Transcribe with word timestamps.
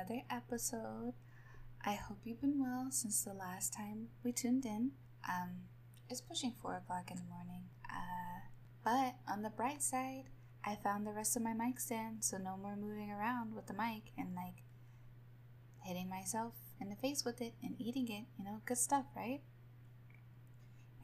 another 0.00 0.22
episode. 0.30 1.12
I 1.84 1.92
hope 1.92 2.18
you've 2.24 2.40
been 2.40 2.60
well 2.60 2.88
since 2.90 3.22
the 3.22 3.34
last 3.34 3.72
time 3.72 4.08
we 4.24 4.32
tuned 4.32 4.64
in. 4.64 4.92
Um, 5.28 5.50
it's 6.08 6.20
pushing 6.20 6.54
four 6.62 6.76
o'clock 6.76 7.10
in 7.10 7.16
the 7.16 7.22
morning. 7.24 7.64
Uh, 7.84 8.40
but 8.84 9.16
on 9.30 9.42
the 9.42 9.50
bright 9.50 9.82
side, 9.82 10.24
I 10.64 10.76
found 10.76 11.06
the 11.06 11.12
rest 11.12 11.36
of 11.36 11.42
my 11.42 11.52
mic 11.52 11.80
stand, 11.80 12.24
so 12.24 12.38
no 12.38 12.56
more 12.56 12.76
moving 12.76 13.10
around 13.10 13.54
with 13.54 13.66
the 13.66 13.74
mic 13.74 14.12
and 14.16 14.34
like 14.34 14.62
hitting 15.82 16.08
myself 16.08 16.54
in 16.80 16.88
the 16.88 16.96
face 16.96 17.24
with 17.24 17.40
it 17.40 17.54
and 17.62 17.74
eating 17.78 18.08
it. 18.08 18.24
You 18.38 18.44
know, 18.44 18.60
good 18.64 18.78
stuff, 18.78 19.06
right? 19.14 19.40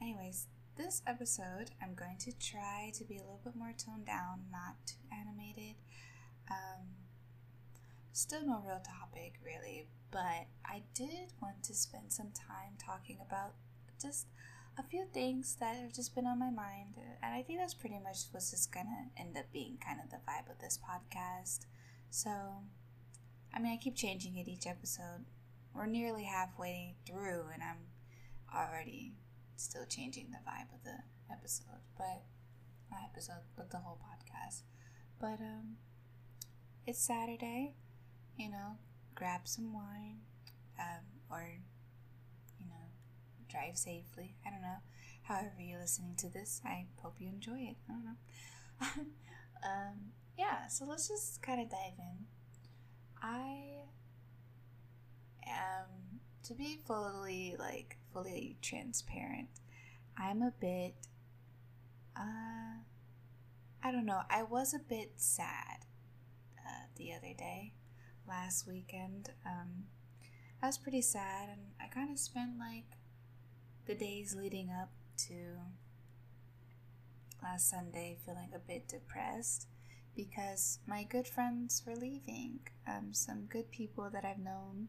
Anyways, 0.01 0.47
this 0.75 1.01
episode, 1.05 1.71
I'm 1.81 1.93
going 1.93 2.17
to 2.21 2.31
try 2.31 2.91
to 2.95 3.03
be 3.03 3.17
a 3.17 3.21
little 3.21 3.41
bit 3.43 3.55
more 3.55 3.73
toned 3.77 4.07
down, 4.07 4.45
not 4.51 4.75
too 4.87 4.95
animated. 5.11 5.75
Um, 6.49 7.06
still 8.17 8.41
no 8.45 8.63
real 8.65 8.81
topic, 8.81 9.33
really, 9.45 9.87
but 10.11 10.47
I 10.65 10.81
did 10.95 11.33
want 11.39 11.63
to 11.63 11.75
spend 11.75 12.11
some 12.11 12.31
time 12.33 12.73
talking 12.83 13.19
about 13.21 13.53
just 14.01 14.25
a 14.77 14.83
few 14.83 15.05
things 15.13 15.57
that 15.59 15.75
have 15.75 15.93
just 15.93 16.15
been 16.15 16.25
on 16.25 16.39
my 16.39 16.49
mind, 16.49 16.95
and 17.21 17.33
I 17.35 17.43
think 17.43 17.59
that's 17.59 17.75
pretty 17.75 17.99
much 17.99 18.17
what's 18.31 18.49
just 18.49 18.71
gonna 18.73 19.09
end 19.17 19.37
up 19.37 19.45
being 19.53 19.77
kind 19.77 19.99
of 20.03 20.09
the 20.09 20.17
vibe 20.17 20.49
of 20.51 20.59
this 20.59 20.79
podcast. 20.79 21.67
So, 22.09 22.31
I 23.53 23.59
mean, 23.59 23.73
I 23.73 23.77
keep 23.77 23.95
changing 23.95 24.35
it 24.37 24.47
each 24.47 24.65
episode. 24.65 25.25
We're 25.75 25.85
nearly 25.85 26.23
halfway 26.23 26.95
through, 27.05 27.45
and 27.53 27.61
I'm 27.61 27.85
already 28.53 29.13
still 29.57 29.85
changing 29.85 30.31
the 30.31 30.37
vibe 30.37 30.73
of 30.73 30.83
the 30.83 31.03
episode, 31.31 31.81
but 31.95 32.23
not 32.89 33.01
episode, 33.11 33.45
but 33.55 33.69
the 33.69 33.77
whole 33.77 33.99
podcast. 34.01 34.61
But 35.19 35.39
um, 35.39 35.77
it's 36.87 36.99
Saturday, 36.99 37.75
you 38.37 38.49
know, 38.49 38.77
grab 39.15 39.41
some 39.45 39.73
wine, 39.73 40.19
um, 40.79 41.03
or 41.31 41.59
you 42.59 42.67
know, 42.67 42.85
drive 43.49 43.77
safely. 43.77 44.35
I 44.45 44.49
don't 44.51 44.61
know. 44.61 44.77
However 45.23 45.55
you're 45.59 45.79
listening 45.79 46.15
to 46.19 46.29
this, 46.29 46.61
I 46.65 46.85
hope 47.01 47.15
you 47.19 47.27
enjoy 47.27 47.59
it. 47.59 47.77
I 47.89 47.93
don't 47.93 48.05
know. 48.05 48.17
um, 49.65 50.11
yeah, 50.37 50.67
so 50.67 50.85
let's 50.85 51.07
just 51.07 51.41
kind 51.41 51.61
of 51.61 51.69
dive 51.69 51.97
in. 51.97 52.25
I 53.21 53.87
am 55.45 56.19
to 56.43 56.53
be 56.53 56.79
fully 56.85 57.55
like 57.59 57.97
fully 58.13 58.57
transparent. 58.61 59.49
I'm 60.17 60.41
a 60.41 60.53
bit 60.59 60.95
uh 62.15 62.81
I 63.83 63.91
don't 63.91 64.05
know. 64.05 64.21
I 64.29 64.43
was 64.43 64.73
a 64.73 64.79
bit 64.79 65.13
sad 65.17 65.85
uh, 66.57 66.87
the 66.95 67.13
other 67.13 67.33
day, 67.37 67.73
last 68.27 68.67
weekend. 68.67 69.29
Um, 69.45 69.85
I 70.61 70.67
was 70.67 70.77
pretty 70.77 71.01
sad, 71.01 71.49
and 71.49 71.61
I 71.81 71.87
kind 71.87 72.11
of 72.11 72.19
spent 72.19 72.57
like 72.59 72.97
the 73.85 73.95
days 73.95 74.35
leading 74.35 74.69
up 74.69 74.89
to 75.27 75.57
last 77.41 77.69
Sunday 77.69 78.17
feeling 78.25 78.49
a 78.55 78.59
bit 78.59 78.87
depressed 78.87 79.67
because 80.15 80.79
my 80.87 81.03
good 81.03 81.27
friends 81.27 81.83
were 81.85 81.95
leaving. 81.95 82.59
Um, 82.87 83.09
some 83.13 83.45
good 83.45 83.71
people 83.71 84.09
that 84.11 84.25
I've 84.25 84.39
known 84.39 84.87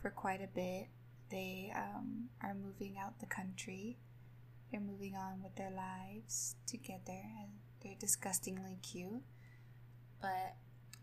for 0.00 0.10
quite 0.10 0.42
a 0.42 0.54
bit. 0.54 0.88
They 1.30 1.72
um, 1.74 2.28
are 2.42 2.54
moving 2.54 2.96
out 2.98 3.20
the 3.20 3.26
country. 3.26 3.98
They're 4.70 4.80
moving 4.80 5.14
on 5.14 5.42
with 5.42 5.56
their 5.56 5.70
lives 5.70 6.56
together, 6.66 7.00
and 7.08 7.50
they're 7.82 7.98
disgustingly 7.98 8.78
cute. 8.82 9.22
But 10.20 10.56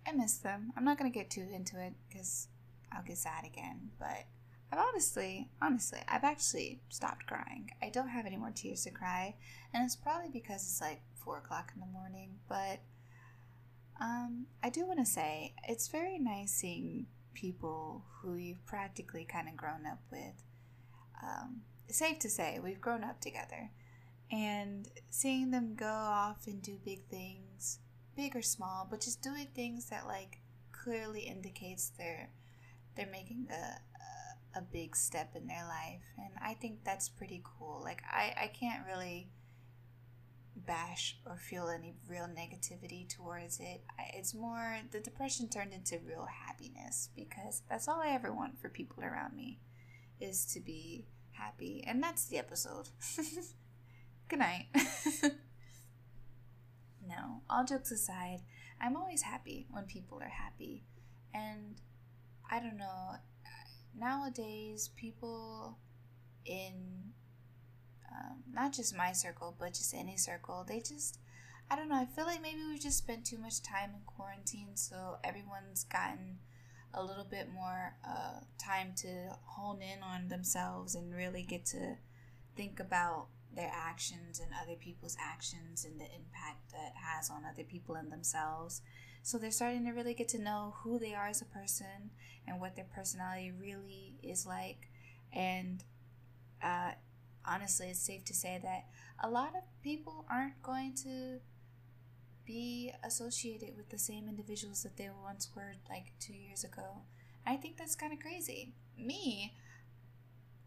I 0.08 0.12
miss 0.14 0.38
them. 0.38 0.72
I'm 0.78 0.86
not 0.86 0.98
gonna 0.98 1.10
get 1.10 1.30
too 1.30 1.48
into 1.54 1.80
it 1.80 1.94
because 2.08 2.48
I'll 2.92 3.04
get 3.04 3.18
sad 3.18 3.46
again. 3.46 3.92
But 4.00 4.26
I've 4.72 4.80
honestly, 4.80 5.50
honestly, 5.62 6.00
I've 6.08 6.24
actually 6.24 6.80
stopped 6.90 7.28
crying. 7.28 7.72
I 7.82 7.90
don't 7.90 8.10
have 8.10 8.26
any 8.26 8.38
more 8.38 8.52
tears 8.52 8.84
to 8.86 8.92
cry, 8.92 9.36
and 9.74 9.84
it's 9.84 9.96
probably 9.96 10.30
because 10.30 10.64
it's 10.64 10.82
like 10.82 11.02
four 11.16 11.38
o'clock 11.38 11.72
in 11.76 11.82
the 11.82 11.88
morning. 11.88 12.40
But 12.48 12.80
um, 14.00 14.48
I 14.64 14.70
do 14.70 14.86
want 14.86 15.00
to 15.00 15.06
say 15.06 15.54
it's 15.68 15.88
very 15.88 16.20
nice 16.20 16.52
seeing 16.52 17.08
people 17.34 18.04
who 18.22 18.36
you've 18.36 18.66
practically 18.66 19.26
kind 19.26 19.48
of 19.48 19.56
grown 19.56 19.86
up 19.86 20.00
with. 20.12 20.44
Um, 21.22 21.62
safe 21.90 22.20
to 22.20 22.30
say, 22.30 22.60
we've 22.62 22.82
grown 22.82 23.04
up 23.04 23.22
together. 23.22 23.72
And 24.32 24.90
seeing 25.10 25.52
them 25.52 25.76
go 25.76 25.86
off 25.86 26.48
and 26.48 26.62
do 26.62 26.78
big 26.84 27.06
things, 27.10 27.47
big 28.18 28.36
or 28.36 28.42
small, 28.42 28.86
but 28.90 29.00
just 29.00 29.22
doing 29.22 29.48
things 29.56 29.90
that 29.90 30.06
like 30.06 30.40
clearly 30.74 31.22
indicates 31.22 31.92
they're 31.98 32.30
they're 32.96 33.08
making 33.08 33.48
a 33.52 33.80
a 34.58 34.62
big 34.62 34.96
step 34.96 35.36
in 35.36 35.48
their 35.48 35.66
life, 35.68 36.02
and 36.18 36.34
I 36.42 36.56
think 36.56 36.84
that's 36.84 37.08
pretty 37.08 37.44
cool. 37.44 37.82
Like 37.84 38.02
I 38.10 38.34
I 38.44 38.48
can't 38.48 38.86
really 38.86 39.30
bash 40.56 41.18
or 41.26 41.38
feel 41.38 41.70
any 41.70 41.94
real 42.08 42.28
negativity 42.28 43.08
towards 43.08 43.60
it. 43.60 43.84
It's 44.14 44.34
more 44.34 44.80
the 44.92 45.00
depression 45.00 45.50
turned 45.50 45.74
into 45.74 46.00
real 46.06 46.28
happiness 46.48 47.10
because 47.16 47.62
that's 47.70 47.88
all 47.88 48.02
I 48.02 48.10
ever 48.10 48.34
want 48.34 48.60
for 48.60 48.70
people 48.70 49.04
around 49.04 49.36
me 49.36 49.60
is 50.20 50.46
to 50.54 50.60
be 50.60 51.06
happy. 51.32 51.84
And 51.86 52.02
that's 52.02 52.26
the 52.26 52.40
episode. 52.40 52.90
Good 54.30 54.40
night. 54.40 54.66
no, 57.08 57.42
all 57.50 57.66
jokes 57.66 57.92
aside, 57.92 58.42
I'm 58.82 58.96
always 58.96 59.22
happy 59.24 59.68
when 59.70 59.86
people 59.86 60.20
are 60.22 60.30
happy. 60.30 60.84
And 61.34 61.82
I 62.50 62.60
don't 62.60 62.78
know, 62.78 63.16
nowadays, 63.98 64.90
people 64.96 65.78
in 66.46 67.14
um, 68.12 68.44
not 68.52 68.74
just 68.74 68.96
my 68.96 69.12
circle, 69.12 69.56
but 69.60 69.74
just 69.74 69.94
any 69.94 70.18
circle. 70.18 70.66
They 70.68 70.80
just, 70.80 71.20
I 71.70 71.76
don't 71.76 71.90
know, 71.90 71.96
I 71.96 72.06
feel 72.06 72.26
like 72.26 72.42
maybe 72.42 72.62
we 72.70 72.80
just 72.80 72.98
spent 72.98 73.26
too 73.26 73.38
much 73.38 73.62
time 73.62 73.92
in 73.94 74.02
quarantine, 74.06 74.76
so 74.76 75.18
everyone's 75.24 75.84
gotten 75.84 76.40
a 76.94 77.04
little 77.04 77.26
bit 77.26 77.52
more 77.54 77.96
uh, 78.08 78.40
time 78.58 78.94
to 78.98 79.36
hone 79.44 79.82
in 79.82 80.02
on 80.02 80.30
themselves 80.30 80.96
and 80.96 81.14
really 81.14 81.44
get 81.44 81.66
to 81.66 81.98
think 82.56 82.80
about 82.80 83.28
their 83.58 83.72
actions 83.74 84.40
and 84.40 84.52
other 84.64 84.76
people's 84.76 85.18
actions 85.20 85.84
and 85.84 86.00
the 86.00 86.06
impact 86.06 86.72
that 86.72 86.94
has 86.96 87.30
on 87.30 87.44
other 87.44 87.64
people 87.64 87.96
and 87.96 88.12
themselves. 88.12 88.82
So 89.24 89.38
they're 89.38 89.52
starting 89.52 89.84
to 89.86 89.92
really 89.92 90.14
get 90.14 90.30
to 90.30 90.42
know 90.42 90.76
who 90.84 91.00
they 91.00 91.14
are 91.14 91.28
as 91.28 91.42
a 91.42 91.46
person 91.46 92.12
and 92.48 92.62
what 92.62 92.76
their 92.76 92.86
personality 92.96 93.52
really 93.52 94.14
is 94.24 94.46
like. 94.46 94.90
And 95.34 95.84
uh, 96.64 96.92
honestly, 97.44 97.88
it's 97.88 98.00
safe 98.00 98.24
to 98.26 98.34
say 98.34 98.60
that 98.64 98.86
a 99.22 99.30
lot 99.30 99.56
of 99.56 99.64
people 99.84 100.26
aren't 100.30 100.62
going 100.62 100.94
to 101.04 101.40
be 102.46 102.94
associated 103.04 103.76
with 103.76 103.90
the 103.90 103.98
same 103.98 104.30
individuals 104.30 104.84
that 104.84 104.96
they 104.98 105.10
once 105.24 105.50
were 105.56 105.74
like 105.90 106.14
two 106.20 106.34
years 106.34 106.64
ago. 106.64 107.02
I 107.46 107.56
think 107.56 107.78
that's 107.78 107.96
kind 107.96 108.14
of 108.14 108.20
crazy. 108.20 108.74
Me, 108.98 109.54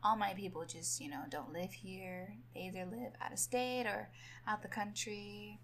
all 0.02 0.16
my 0.16 0.32
people 0.34 0.64
just, 0.64 1.00
you 1.00 1.10
know, 1.10 1.22
don't 1.30 1.52
live 1.52 1.72
here. 1.72 2.34
They 2.54 2.62
either 2.62 2.86
live 2.86 3.12
out 3.20 3.32
of 3.32 3.38
state 3.38 3.86
or 3.86 4.10
out 4.46 4.62
the 4.62 4.68
country. 4.68 5.60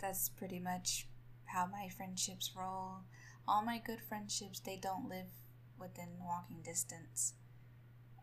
That's 0.00 0.28
pretty 0.28 0.58
much 0.58 1.06
how 1.46 1.66
my 1.66 1.88
friendships 1.88 2.52
roll. 2.56 3.00
All 3.46 3.62
my 3.62 3.80
good 3.84 4.00
friendships, 4.00 4.60
they 4.60 4.76
don't 4.76 5.08
live 5.08 5.26
within 5.78 6.08
walking 6.20 6.62
distance. 6.64 7.34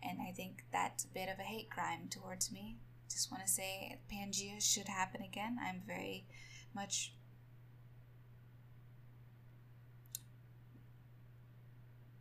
And 0.03 0.19
I 0.19 0.31
think 0.31 0.63
that's 0.71 1.03
a 1.03 1.09
bit 1.09 1.29
of 1.29 1.37
a 1.39 1.43
hate 1.43 1.69
crime 1.69 2.07
towards 2.09 2.51
me. 2.51 2.77
Just 3.09 3.31
want 3.31 3.45
to 3.45 3.51
say 3.51 3.99
Pangea 4.11 4.61
should 4.61 4.87
happen 4.87 5.21
again. 5.21 5.57
I'm 5.61 5.81
very 5.85 6.25
much 6.73 7.13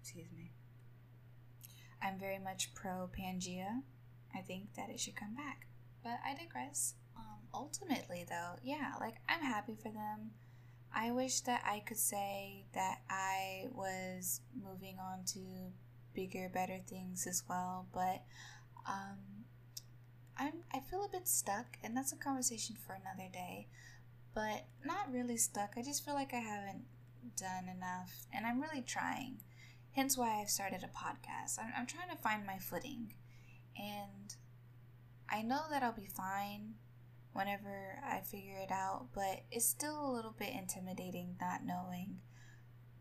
excuse 0.02 0.32
me. 0.36 0.50
I'm 2.02 2.18
very 2.18 2.38
much 2.38 2.74
pro 2.74 3.08
Pangea. 3.08 3.82
I 4.34 4.40
think 4.40 4.74
that 4.74 4.90
it 4.90 5.00
should 5.00 5.16
come 5.16 5.34
back. 5.34 5.66
But 6.02 6.18
I 6.24 6.34
digress. 6.34 6.94
Um, 7.16 7.40
ultimately, 7.52 8.24
though, 8.28 8.54
yeah, 8.62 8.92
like 9.00 9.16
I'm 9.28 9.42
happy 9.42 9.76
for 9.80 9.90
them. 9.90 10.30
I 10.94 11.12
wish 11.12 11.40
that 11.42 11.62
I 11.64 11.80
could 11.80 11.98
say 11.98 12.64
that 12.74 13.02
I 13.08 13.66
was 13.72 14.40
moving 14.60 14.96
on 14.98 15.24
to 15.34 15.40
bigger, 16.14 16.50
better 16.52 16.80
things 16.88 17.26
as 17.26 17.44
well. 17.48 17.86
But 17.92 18.22
um, 18.88 19.44
I'm 20.36 20.64
I 20.72 20.80
feel 20.80 21.04
a 21.04 21.08
bit 21.08 21.28
stuck, 21.28 21.76
and 21.84 21.96
that's 21.96 22.12
a 22.12 22.16
conversation 22.16 22.76
for 22.76 22.94
another 22.94 23.28
day. 23.32 23.68
But 24.34 24.66
not 24.84 25.12
really 25.12 25.36
stuck. 25.36 25.74
I 25.76 25.82
just 25.82 26.04
feel 26.04 26.14
like 26.14 26.32
I 26.32 26.38
haven't 26.38 26.84
done 27.36 27.68
enough, 27.68 28.26
and 28.32 28.46
I'm 28.46 28.60
really 28.60 28.82
trying. 28.82 29.38
Hence 29.92 30.16
why 30.16 30.40
I've 30.40 30.50
started 30.50 30.84
a 30.84 30.86
podcast. 30.86 31.58
I'm, 31.58 31.72
I'm 31.76 31.86
trying 31.86 32.10
to 32.10 32.22
find 32.22 32.46
my 32.46 32.58
footing, 32.58 33.14
and 33.76 34.34
I 35.28 35.42
know 35.42 35.62
that 35.70 35.82
I'll 35.82 35.92
be 35.92 36.06
fine 36.06 36.74
whenever 37.32 38.00
I 38.04 38.20
figure 38.20 38.58
it 38.58 38.72
out, 38.72 39.08
but 39.14 39.42
it's 39.50 39.66
still 39.66 40.00
a 40.00 40.12
little 40.14 40.34
bit 40.36 40.52
intimidating 40.52 41.36
not 41.40 41.64
knowing 41.64 42.18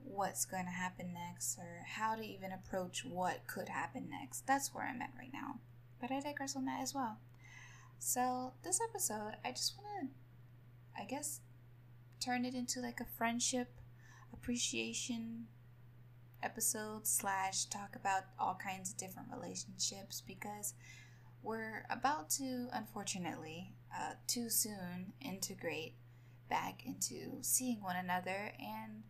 what's 0.04 0.46
going 0.46 0.66
to 0.66 0.72
happen 0.72 1.14
next 1.14 1.58
or 1.58 1.84
how 1.86 2.16
to 2.16 2.24
even 2.24 2.52
approach 2.52 3.06
what 3.06 3.48
could 3.48 3.70
happen 3.70 4.10
next. 4.10 4.48
That's 4.48 4.74
where 4.74 4.86
I'm 4.86 5.02
at 5.02 5.14
right 5.18 5.34
now. 5.34 5.60
But 6.02 6.12
I 6.12 6.20
digress 6.20 6.56
on 6.56 6.66
that 6.66 6.82
as 6.82 6.94
well. 6.94 7.18
So, 8.00 8.54
this 8.64 8.80
episode, 8.82 9.34
I 9.44 9.52
just 9.52 9.76
want 9.78 10.10
to, 10.10 11.02
I 11.02 11.06
guess, 11.06 11.42
turn 12.24 12.46
it 12.46 12.56
into 12.56 12.80
like 12.80 13.00
a 13.00 13.18
friendship 13.18 13.68
appreciation 14.34 15.48
episode 16.44 17.08
slash 17.08 17.66
talk 17.66 17.96
about 17.96 18.24
all 18.40 18.58
kinds 18.62 18.92
of 18.92 18.98
different 18.98 19.30
relationships 19.32 20.22
because 20.26 20.74
we're 21.42 21.86
about 21.90 22.30
to, 22.32 22.68
unfortunately, 22.74 23.74
uh, 23.96 24.14
too 24.28 24.50
soon 24.50 25.14
integrate 25.22 25.94
back 26.50 26.84
into 26.86 27.38
seeing 27.42 27.82
one 27.82 27.96
another, 27.96 28.52
and 28.60 29.04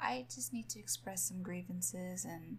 I 0.00 0.26
just 0.32 0.52
need 0.52 0.68
to 0.70 0.78
express 0.78 1.28
some 1.28 1.42
grievances 1.42 2.24
and 2.24 2.58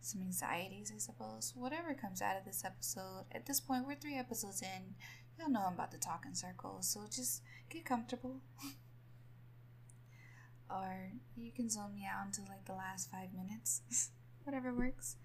some 0.00 0.22
anxieties, 0.22 0.92
I 0.94 0.98
suppose. 0.98 1.52
Whatever 1.56 1.94
comes 1.94 2.20
out 2.22 2.36
of 2.36 2.44
this 2.44 2.64
episode, 2.64 3.24
at 3.32 3.46
this 3.46 3.60
point, 3.60 3.86
we're 3.86 3.94
three 3.96 4.18
episodes 4.18 4.62
in. 4.62 4.94
You'll 5.38 5.50
know 5.50 5.64
I'm 5.66 5.74
about 5.74 5.90
to 5.92 5.98
talk 5.98 6.24
in 6.26 6.34
circles, 6.34 6.88
so 6.88 7.00
just 7.10 7.42
get 7.70 7.84
comfortable. 7.84 8.40
or 10.74 11.12
you 11.36 11.52
can 11.52 11.70
zone 11.70 11.94
me 11.94 12.06
out 12.10 12.26
until 12.26 12.44
like 12.48 12.64
the 12.64 12.74
last 12.74 13.10
five 13.10 13.28
minutes, 13.32 14.10
whatever 14.44 14.74
works. 14.74 15.16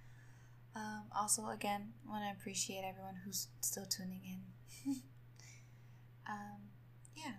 Um, 0.75 1.06
also, 1.18 1.50
again, 1.50 1.94
want 2.07 2.24
to 2.24 2.40
appreciate 2.40 2.84
everyone 2.88 3.16
who's 3.25 3.48
still 3.62 3.86
tuning 3.86 4.22
in. 4.24 4.94
um, 6.30 6.69
yeah. 7.16 7.34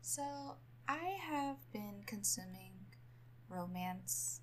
So, 0.00 0.56
I 0.88 1.18
have 1.28 1.56
been 1.72 2.02
consuming 2.06 2.72
romance 3.48 4.40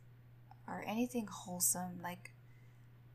or 0.68 0.84
anything 0.88 1.28
wholesome, 1.28 2.00
like 2.04 2.31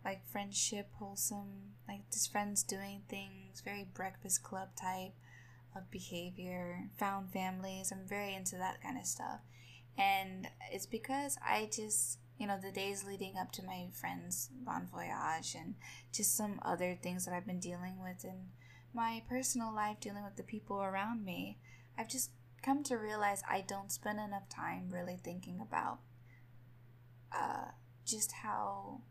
like 0.05 0.27
friendship 0.31 0.89
wholesome, 0.99 1.73
like 1.89 2.11
just 2.13 2.31
friends 2.31 2.63
doing 2.63 3.03
things, 3.09 3.63
very 3.65 3.87
breakfast 3.95 4.43
club 4.43 4.69
type 4.81 5.15
of 5.75 5.91
behavior, 5.91 6.91
found 6.99 7.33
families. 7.33 7.91
I'm 7.91 8.07
very 8.07 8.35
into 8.35 8.57
that 8.57 8.83
kind 8.83 8.99
of 8.99 9.07
stuff. 9.07 9.41
And 9.97 10.49
it's 10.73 10.87
because 10.87 11.39
I 11.45 11.69
just 11.73 12.19
you 12.39 12.49
know, 12.49 12.59
the 12.61 12.73
days 12.73 13.05
leading 13.05 13.37
up 13.39 13.53
to 13.53 13.63
my 13.63 13.87
friend's 13.93 14.51
Bon 14.65 14.89
Voyage 14.91 15.55
and 15.55 15.75
just 16.13 16.37
some 16.37 16.59
other 16.63 16.99
things 17.01 17.25
that 17.25 17.35
I've 17.35 17.47
been 17.47 17.61
dealing 17.61 18.03
with 18.03 18.25
in 18.25 18.49
my 18.93 19.23
personal 19.29 19.75
life, 19.75 20.01
dealing 20.01 20.25
with 20.25 20.37
the 20.37 20.43
people 20.43 20.83
around 20.83 21.25
me, 21.25 21.59
I've 21.97 22.09
just 22.09 22.31
come 22.63 22.83
to 22.85 22.97
realize 22.97 23.43
I 23.49 23.61
don't 23.61 23.93
spend 23.93 24.19
enough 24.19 24.49
time 24.49 24.89
really 24.91 25.19
thinking 25.23 25.61
about 25.61 25.99
uh, 27.33 27.71
just 28.05 28.33
how 28.43 29.03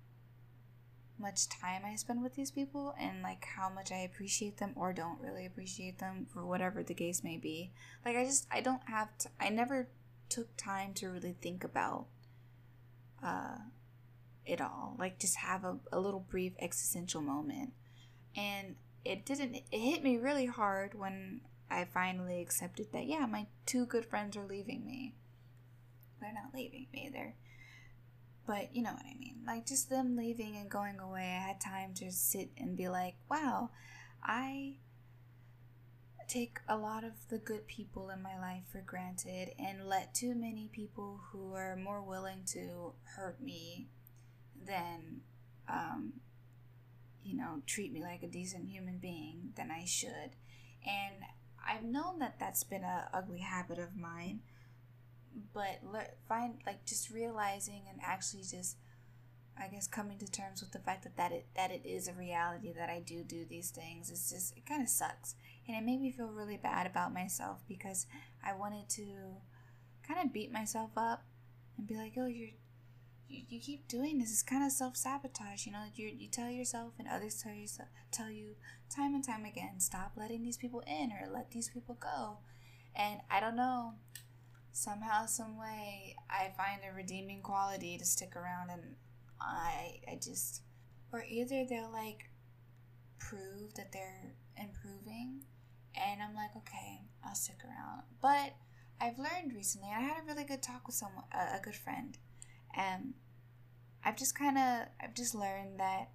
much 1.19 1.47
time 1.47 1.83
I 1.85 1.95
spend 1.95 2.23
with 2.23 2.35
these 2.35 2.51
people 2.51 2.93
and 2.99 3.21
like 3.21 3.45
how 3.45 3.69
much 3.69 3.91
I 3.91 3.99
appreciate 3.99 4.57
them 4.57 4.73
or 4.75 4.91
don't 4.91 5.21
really 5.21 5.45
appreciate 5.45 5.99
them 5.99 6.25
for 6.33 6.45
whatever 6.45 6.83
the 6.83 6.93
case 6.93 7.23
may 7.23 7.37
be. 7.37 7.71
Like 8.05 8.17
I 8.17 8.25
just 8.25 8.47
I 8.51 8.59
don't 8.61 8.81
have 8.87 9.17
to 9.19 9.29
I 9.39 9.49
never 9.49 9.87
took 10.33 10.57
time 10.57 10.93
to 10.95 11.09
really 11.09 11.35
think 11.41 11.63
about 11.63 12.07
uh, 13.23 13.57
it 14.45 14.59
all. 14.59 14.95
Like 14.97 15.19
just 15.19 15.37
have 15.37 15.63
a, 15.63 15.77
a 15.91 15.99
little 15.99 16.19
brief 16.19 16.53
existential 16.59 17.21
moment. 17.21 17.73
And 18.35 18.75
it 19.05 19.25
didn't, 19.25 19.55
it 19.71 19.77
hit 19.77 20.03
me 20.03 20.17
really 20.17 20.47
hard 20.47 20.97
when 20.97 21.41
I 21.69 21.85
finally 21.85 22.41
accepted 22.41 22.87
that, 22.93 23.05
yeah, 23.05 23.25
my 23.27 23.45
two 23.65 23.85
good 23.85 24.05
friends 24.05 24.35
are 24.35 24.45
leaving 24.45 24.85
me. 24.85 25.13
They're 26.19 26.33
not 26.33 26.53
leaving 26.53 26.87
me, 26.91 27.09
they're, 27.13 27.35
but 28.47 28.75
you 28.75 28.81
know 28.81 28.93
what 28.93 29.05
I 29.05 29.17
mean. 29.19 29.43
Like 29.45 29.67
just 29.67 29.89
them 29.89 30.15
leaving 30.15 30.55
and 30.55 30.69
going 30.69 30.99
away, 30.99 31.37
I 31.37 31.47
had 31.47 31.61
time 31.61 31.93
to 31.95 32.11
sit 32.11 32.49
and 32.57 32.75
be 32.75 32.89
like, 32.89 33.15
wow, 33.29 33.69
I 34.23 34.77
take 36.27 36.59
a 36.67 36.77
lot 36.77 37.03
of 37.03 37.27
the 37.29 37.37
good 37.37 37.67
people 37.67 38.09
in 38.09 38.21
my 38.21 38.37
life 38.39 38.63
for 38.71 38.81
granted 38.81 39.53
and 39.59 39.87
let 39.87 40.13
too 40.13 40.35
many 40.35 40.69
people 40.71 41.21
who 41.31 41.53
are 41.53 41.75
more 41.75 42.01
willing 42.01 42.43
to 42.47 42.93
hurt 43.15 43.41
me 43.41 43.87
than, 44.65 45.21
um, 45.69 46.13
you 47.23 47.35
know, 47.35 47.61
treat 47.65 47.91
me 47.93 48.01
like 48.01 48.23
a 48.23 48.27
decent 48.27 48.69
human 48.69 48.97
being 48.97 49.53
than 49.55 49.71
I 49.71 49.85
should. 49.85 50.35
And 50.85 51.23
I've 51.65 51.83
known 51.83 52.19
that 52.19 52.39
that's 52.39 52.63
been 52.63 52.83
a 52.83 53.09
ugly 53.13 53.39
habit 53.39 53.79
of 53.79 53.95
mine, 53.95 54.41
but 55.53 55.79
le- 55.83 56.15
find 56.27 56.55
like 56.65 56.85
just 56.85 57.09
realizing 57.09 57.83
and 57.89 57.99
actually 58.03 58.43
just 58.43 58.77
I 59.57 59.67
guess 59.67 59.87
coming 59.87 60.17
to 60.17 60.25
terms 60.25 60.61
with 60.61 60.71
the 60.71 60.79
fact 60.79 61.03
that 61.03 61.15
that 61.17 61.31
it 61.31 61.45
that 61.55 61.71
it 61.71 61.85
is 61.85 62.07
a 62.07 62.13
reality 62.13 62.73
that 62.73 62.89
I 62.89 62.99
do 62.99 63.23
do 63.23 63.45
these 63.45 63.69
things. 63.69 64.09
It's 64.09 64.29
just 64.31 64.57
it 64.57 64.65
kind 64.65 64.81
of 64.81 64.89
sucks, 64.89 65.35
and 65.67 65.77
it 65.77 65.83
made 65.83 66.01
me 66.01 66.11
feel 66.11 66.27
really 66.27 66.57
bad 66.57 66.85
about 66.85 67.13
myself 67.13 67.61
because 67.67 68.05
I 68.45 68.53
wanted 68.53 68.89
to 68.89 69.05
kind 70.07 70.19
of 70.25 70.33
beat 70.33 70.51
myself 70.51 70.91
up 70.97 71.23
and 71.77 71.87
be 71.87 71.95
like, 71.95 72.13
"Oh, 72.17 72.27
you're 72.27 72.49
you, 73.29 73.43
you 73.49 73.59
keep 73.59 73.87
doing 73.87 74.19
this. 74.19 74.31
It's 74.31 74.43
kind 74.43 74.63
of 74.63 74.71
self 74.71 74.97
sabotage. 74.97 75.65
You 75.65 75.71
know, 75.71 75.85
you 75.95 76.07
you 76.07 76.27
tell 76.29 76.49
yourself 76.49 76.93
and 76.99 77.07
others 77.07 77.41
tell 77.41 77.53
you 77.53 77.67
tell 78.11 78.29
you 78.29 78.55
time 78.93 79.15
and 79.15 79.23
time 79.23 79.45
again, 79.45 79.79
stop 79.79 80.13
letting 80.15 80.43
these 80.43 80.57
people 80.57 80.83
in 80.87 81.11
or 81.11 81.29
let 81.31 81.51
these 81.51 81.69
people 81.69 81.95
go." 81.99 82.39
And 82.95 83.21
I 83.31 83.39
don't 83.39 83.55
know, 83.55 83.93
somehow, 84.71 85.25
some 85.25 85.57
way, 85.57 86.15
I 86.29 86.51
find 86.55 86.81
a 86.83 86.93
redeeming 86.95 87.41
quality 87.41 87.97
to 87.97 88.05
stick 88.05 88.35
around 88.35 88.69
and 88.69 88.95
I 89.41 89.99
I 90.07 90.19
just 90.21 90.61
or 91.11 91.23
either 91.23 91.65
they'll 91.67 91.91
like 91.91 92.29
prove 93.19 93.73
that 93.75 93.91
they're 93.91 94.33
improving 94.57 95.43
and 95.95 96.21
I'm 96.21 96.35
like, 96.35 96.55
okay, 96.57 97.01
I'll 97.25 97.35
stick 97.35 97.57
around. 97.63 98.03
But 98.21 98.53
I've 98.99 99.17
learned 99.19 99.53
recently, 99.53 99.89
I 99.89 100.01
had 100.01 100.23
a 100.23 100.25
really 100.25 100.43
good 100.43 100.61
talk 100.61 100.87
with 100.87 100.95
someone, 100.95 101.25
a, 101.33 101.57
a 101.57 101.61
good 101.61 101.75
friend, 101.75 102.17
and 102.75 103.13
I've 104.03 104.17
just 104.17 104.37
kind 104.37 104.57
of, 104.57 104.87
I've 105.01 105.13
just 105.13 105.35
learned 105.35 105.79
that 105.79 106.09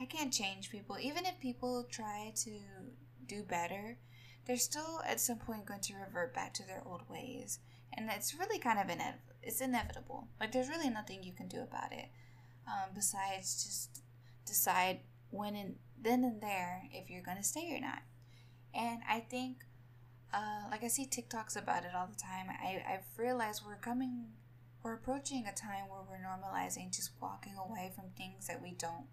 I 0.00 0.06
can't 0.06 0.32
change 0.32 0.70
people. 0.70 0.96
Even 1.00 1.26
if 1.26 1.40
people 1.40 1.86
try 1.90 2.32
to 2.44 2.60
do 3.26 3.42
better, 3.42 3.98
they're 4.46 4.56
still 4.56 5.00
at 5.06 5.20
some 5.20 5.38
point 5.38 5.66
going 5.66 5.80
to 5.82 5.94
revert 5.94 6.34
back 6.34 6.54
to 6.54 6.66
their 6.66 6.82
old 6.86 7.02
ways, 7.08 7.58
and 7.96 8.08
it's 8.10 8.34
really 8.34 8.58
kind 8.58 8.78
of 8.78 8.88
inevitable. 8.88 9.22
It's 9.42 9.60
inevitable. 9.60 10.28
Like 10.40 10.52
there's 10.52 10.68
really 10.68 10.90
nothing 10.90 11.22
you 11.22 11.32
can 11.32 11.48
do 11.48 11.62
about 11.62 11.92
it 11.92 12.06
um, 12.66 12.90
besides 12.94 13.64
just 13.64 14.02
decide 14.46 15.00
when 15.30 15.56
and 15.56 15.76
then 16.00 16.24
and 16.24 16.40
there 16.40 16.82
if 16.92 17.10
you're 17.10 17.22
gonna 17.22 17.42
stay 17.42 17.74
or 17.74 17.80
not. 17.80 18.02
And 18.74 19.00
I 19.08 19.20
think, 19.20 19.64
uh, 20.32 20.68
like 20.70 20.84
I 20.84 20.88
see 20.88 21.06
TikToks 21.06 21.56
about 21.56 21.84
it 21.84 21.90
all 21.96 22.06
the 22.06 22.20
time. 22.20 22.46
I 22.48 22.82
I've 22.88 23.18
realized 23.18 23.62
we're 23.66 23.76
coming, 23.76 24.26
we're 24.82 24.94
approaching 24.94 25.46
a 25.46 25.54
time 25.54 25.88
where 25.88 26.02
we're 26.08 26.24
normalizing 26.24 26.94
just 26.94 27.12
walking 27.20 27.54
away 27.56 27.92
from 27.94 28.10
things 28.16 28.46
that 28.46 28.62
we 28.62 28.72
don't 28.72 29.06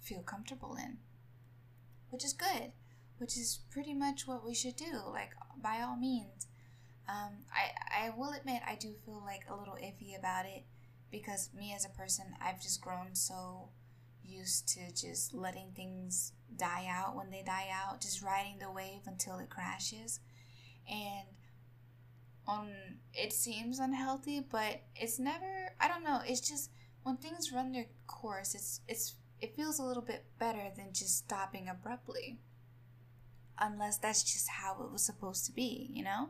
feel 0.00 0.22
comfortable 0.22 0.76
in, 0.76 0.98
which 2.10 2.24
is 2.24 2.32
good, 2.32 2.72
which 3.18 3.36
is 3.36 3.60
pretty 3.70 3.94
much 3.94 4.26
what 4.26 4.44
we 4.44 4.54
should 4.54 4.76
do. 4.76 5.00
Like 5.12 5.32
by 5.62 5.80
all 5.80 5.96
means. 5.96 6.46
Um, 7.08 7.44
I, 7.54 8.06
I 8.06 8.10
will 8.10 8.32
admit 8.32 8.62
I 8.66 8.74
do 8.74 8.94
feel 9.04 9.22
like 9.24 9.42
a 9.48 9.54
little 9.54 9.76
iffy 9.76 10.18
about 10.18 10.44
it 10.44 10.64
because 11.10 11.50
me 11.56 11.72
as 11.74 11.84
a 11.84 11.88
person, 11.88 12.26
I've 12.42 12.60
just 12.60 12.80
grown 12.80 13.14
so 13.14 13.68
used 14.24 14.68
to 14.68 14.90
just 14.90 15.32
letting 15.32 15.70
things 15.74 16.32
die 16.56 16.86
out 16.88 17.16
when 17.16 17.30
they 17.30 17.42
die 17.42 17.68
out, 17.72 18.00
just 18.00 18.22
riding 18.22 18.58
the 18.58 18.70
wave 18.70 19.02
until 19.06 19.38
it 19.38 19.50
crashes. 19.50 20.20
And 20.88 21.26
on 22.46 22.68
it 23.12 23.32
seems 23.32 23.78
unhealthy, 23.78 24.40
but 24.40 24.82
it's 24.94 25.18
never 25.18 25.74
I 25.80 25.88
don't 25.88 26.04
know, 26.04 26.20
it's 26.24 26.46
just 26.46 26.70
when 27.02 27.16
things 27.16 27.52
run 27.52 27.72
their 27.72 27.86
course, 28.06 28.54
it's 28.54 28.80
it's 28.88 29.16
it 29.40 29.54
feels 29.54 29.78
a 29.78 29.84
little 29.84 30.02
bit 30.02 30.24
better 30.38 30.70
than 30.76 30.92
just 30.92 31.18
stopping 31.18 31.68
abruptly. 31.68 32.38
Unless 33.58 33.98
that's 33.98 34.22
just 34.22 34.48
how 34.48 34.82
it 34.82 34.92
was 34.92 35.04
supposed 35.04 35.46
to 35.46 35.52
be, 35.52 35.90
you 35.92 36.04
know? 36.04 36.28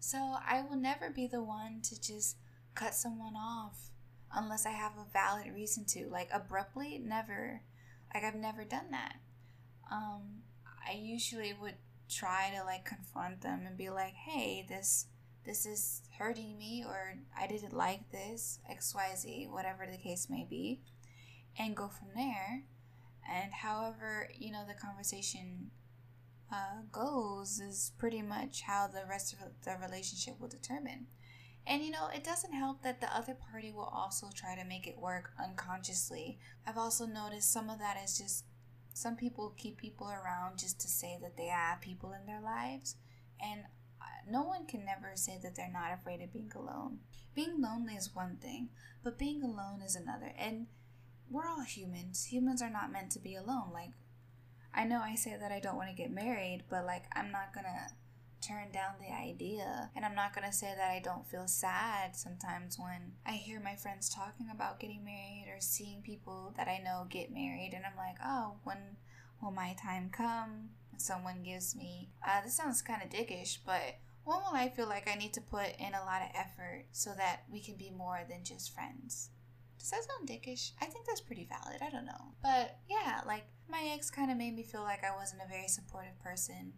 So 0.00 0.36
I 0.46 0.62
will 0.62 0.76
never 0.76 1.10
be 1.10 1.26
the 1.26 1.42
one 1.42 1.80
to 1.84 2.00
just 2.00 2.36
cut 2.74 2.94
someone 2.94 3.34
off 3.36 3.90
unless 4.34 4.66
I 4.66 4.70
have 4.70 4.92
a 4.96 5.10
valid 5.12 5.52
reason 5.54 5.84
to. 5.86 6.08
Like 6.08 6.28
abruptly, 6.32 7.00
never. 7.04 7.62
Like 8.14 8.24
I've 8.24 8.34
never 8.34 8.64
done 8.64 8.90
that. 8.90 9.16
Um, 9.90 10.42
I 10.86 10.92
usually 10.92 11.52
would 11.52 11.76
try 12.08 12.50
to 12.56 12.64
like 12.64 12.84
confront 12.84 13.42
them 13.42 13.64
and 13.66 13.76
be 13.76 13.90
like, 13.90 14.14
"Hey, 14.14 14.64
this 14.68 15.06
this 15.44 15.66
is 15.66 16.02
hurting 16.18 16.58
me," 16.58 16.84
or 16.86 17.18
"I 17.36 17.46
didn't 17.46 17.72
like 17.72 18.10
this," 18.10 18.60
X 18.68 18.94
Y 18.94 19.14
Z, 19.16 19.48
whatever 19.50 19.86
the 19.86 19.98
case 19.98 20.28
may 20.28 20.46
be, 20.48 20.80
and 21.58 21.76
go 21.76 21.88
from 21.88 22.08
there. 22.14 22.64
And 23.30 23.52
however 23.52 24.30
you 24.34 24.50
know 24.50 24.64
the 24.66 24.74
conversation 24.74 25.70
uh, 26.52 26.82
goes 26.90 27.60
is 27.60 27.92
pretty 27.98 28.22
much 28.22 28.62
how 28.62 28.86
the 28.86 29.04
rest 29.08 29.34
of 29.34 29.38
the 29.64 29.76
relationship 29.80 30.40
will 30.40 30.48
determine. 30.48 31.06
And 31.66 31.82
you 31.82 31.90
know, 31.90 32.08
it 32.14 32.24
doesn't 32.24 32.54
help 32.54 32.82
that 32.82 33.00
the 33.02 33.14
other 33.14 33.34
party 33.34 33.70
will 33.70 33.90
also 33.92 34.28
try 34.34 34.54
to 34.56 34.64
make 34.64 34.86
it 34.86 34.98
work 34.98 35.32
unconsciously. 35.38 36.38
I've 36.66 36.78
also 36.78 37.04
noticed 37.04 37.52
some 37.52 37.68
of 37.68 37.78
that 37.78 37.98
is 38.02 38.16
just 38.16 38.44
some 38.98 39.14
people 39.14 39.54
keep 39.56 39.76
people 39.76 40.08
around 40.08 40.58
just 40.58 40.80
to 40.80 40.88
say 40.88 41.16
that 41.22 41.36
they 41.36 41.46
have 41.46 41.80
people 41.80 42.12
in 42.12 42.26
their 42.26 42.40
lives. 42.40 42.96
And 43.40 43.60
uh, 44.02 44.28
no 44.28 44.42
one 44.42 44.66
can 44.66 44.84
never 44.84 45.12
say 45.14 45.38
that 45.40 45.54
they're 45.54 45.70
not 45.72 45.92
afraid 45.92 46.20
of 46.20 46.32
being 46.32 46.50
alone. 46.52 46.98
Being 47.32 47.60
lonely 47.60 47.94
is 47.94 48.12
one 48.12 48.38
thing, 48.42 48.70
but 49.04 49.16
being 49.16 49.44
alone 49.44 49.82
is 49.86 49.94
another. 49.94 50.32
And 50.36 50.66
we're 51.30 51.46
all 51.46 51.62
humans. 51.62 52.32
Humans 52.32 52.60
are 52.60 52.70
not 52.70 52.90
meant 52.90 53.12
to 53.12 53.20
be 53.20 53.36
alone. 53.36 53.70
Like, 53.72 53.92
I 54.74 54.82
know 54.82 55.00
I 55.00 55.14
say 55.14 55.36
that 55.40 55.52
I 55.52 55.60
don't 55.60 55.76
want 55.76 55.90
to 55.90 55.94
get 55.94 56.10
married, 56.10 56.64
but 56.68 56.84
like, 56.84 57.04
I'm 57.14 57.30
not 57.30 57.54
gonna 57.54 57.92
turn 58.40 58.70
down 58.72 58.94
the 59.00 59.14
idea. 59.14 59.90
And 59.94 60.04
I'm 60.04 60.14
not 60.14 60.34
gonna 60.34 60.52
say 60.52 60.72
that 60.76 60.90
I 60.90 61.00
don't 61.00 61.26
feel 61.26 61.46
sad 61.48 62.16
sometimes 62.16 62.78
when 62.78 63.12
I 63.26 63.32
hear 63.32 63.60
my 63.60 63.76
friends 63.76 64.08
talking 64.08 64.48
about 64.52 64.80
getting 64.80 65.04
married 65.04 65.46
or 65.48 65.60
seeing 65.60 66.02
people 66.02 66.54
that 66.56 66.68
I 66.68 66.78
know 66.78 67.06
get 67.08 67.32
married, 67.32 67.72
and 67.74 67.84
I'm 67.84 67.96
like, 67.96 68.16
oh, 68.24 68.56
when 68.64 68.96
will 69.42 69.50
my 69.50 69.74
time 69.80 70.10
come? 70.10 70.70
Someone 70.96 71.42
gives 71.42 71.76
me, 71.76 72.10
uh, 72.26 72.40
this 72.42 72.56
sounds 72.56 72.82
kind 72.82 73.02
of 73.02 73.10
dickish, 73.10 73.58
but 73.64 73.98
when 74.24 74.38
will 74.38 74.54
I 74.54 74.68
feel 74.68 74.88
like 74.88 75.08
I 75.08 75.14
need 75.14 75.32
to 75.34 75.40
put 75.40 75.76
in 75.78 75.94
a 75.94 76.04
lot 76.04 76.22
of 76.22 76.28
effort 76.34 76.86
so 76.92 77.12
that 77.16 77.44
we 77.50 77.60
can 77.60 77.76
be 77.76 77.90
more 77.90 78.20
than 78.28 78.44
just 78.44 78.74
friends? 78.74 79.30
Does 79.78 79.90
that 79.90 80.04
sound 80.04 80.28
dickish? 80.28 80.72
I 80.82 80.86
think 80.86 81.06
that's 81.06 81.20
pretty 81.20 81.48
valid. 81.48 81.80
I 81.80 81.90
don't 81.90 82.04
know. 82.04 82.34
But 82.42 82.78
yeah, 82.90 83.20
like 83.26 83.44
my 83.70 83.90
ex 83.94 84.10
kind 84.10 84.30
of 84.30 84.36
made 84.36 84.54
me 84.54 84.64
feel 84.64 84.82
like 84.82 85.04
I 85.04 85.14
wasn't 85.16 85.42
a 85.44 85.48
very 85.48 85.68
supportive 85.68 86.18
person. 86.20 86.72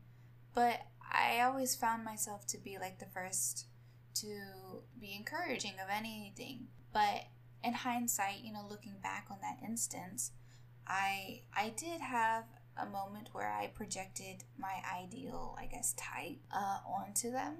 But 0.54 0.80
I 1.12 1.40
always 1.40 1.75
found 1.75 2.04
myself 2.04 2.47
to 2.49 2.59
be 2.59 2.78
like 2.78 2.99
the 2.99 3.07
first 3.07 3.66
to 4.14 4.83
be 5.00 5.14
encouraging 5.14 5.75
of 5.83 5.88
anything. 5.90 6.69
But 6.92 7.25
in 7.62 7.73
hindsight, 7.73 8.42
you 8.42 8.52
know, 8.52 8.66
looking 8.69 8.97
back 9.02 9.26
on 9.30 9.38
that 9.42 9.59
instance, 9.64 10.33
I 10.87 11.42
I 11.57 11.73
did 11.76 12.00
have 12.00 12.45
a 12.76 12.87
moment 12.87 13.30
where 13.33 13.50
I 13.50 13.69
projected 13.69 14.45
my 14.59 14.83
ideal, 15.02 15.57
I 15.61 15.66
guess, 15.66 15.95
type 15.95 16.38
uh, 16.52 16.78
onto 16.87 17.30
them, 17.30 17.57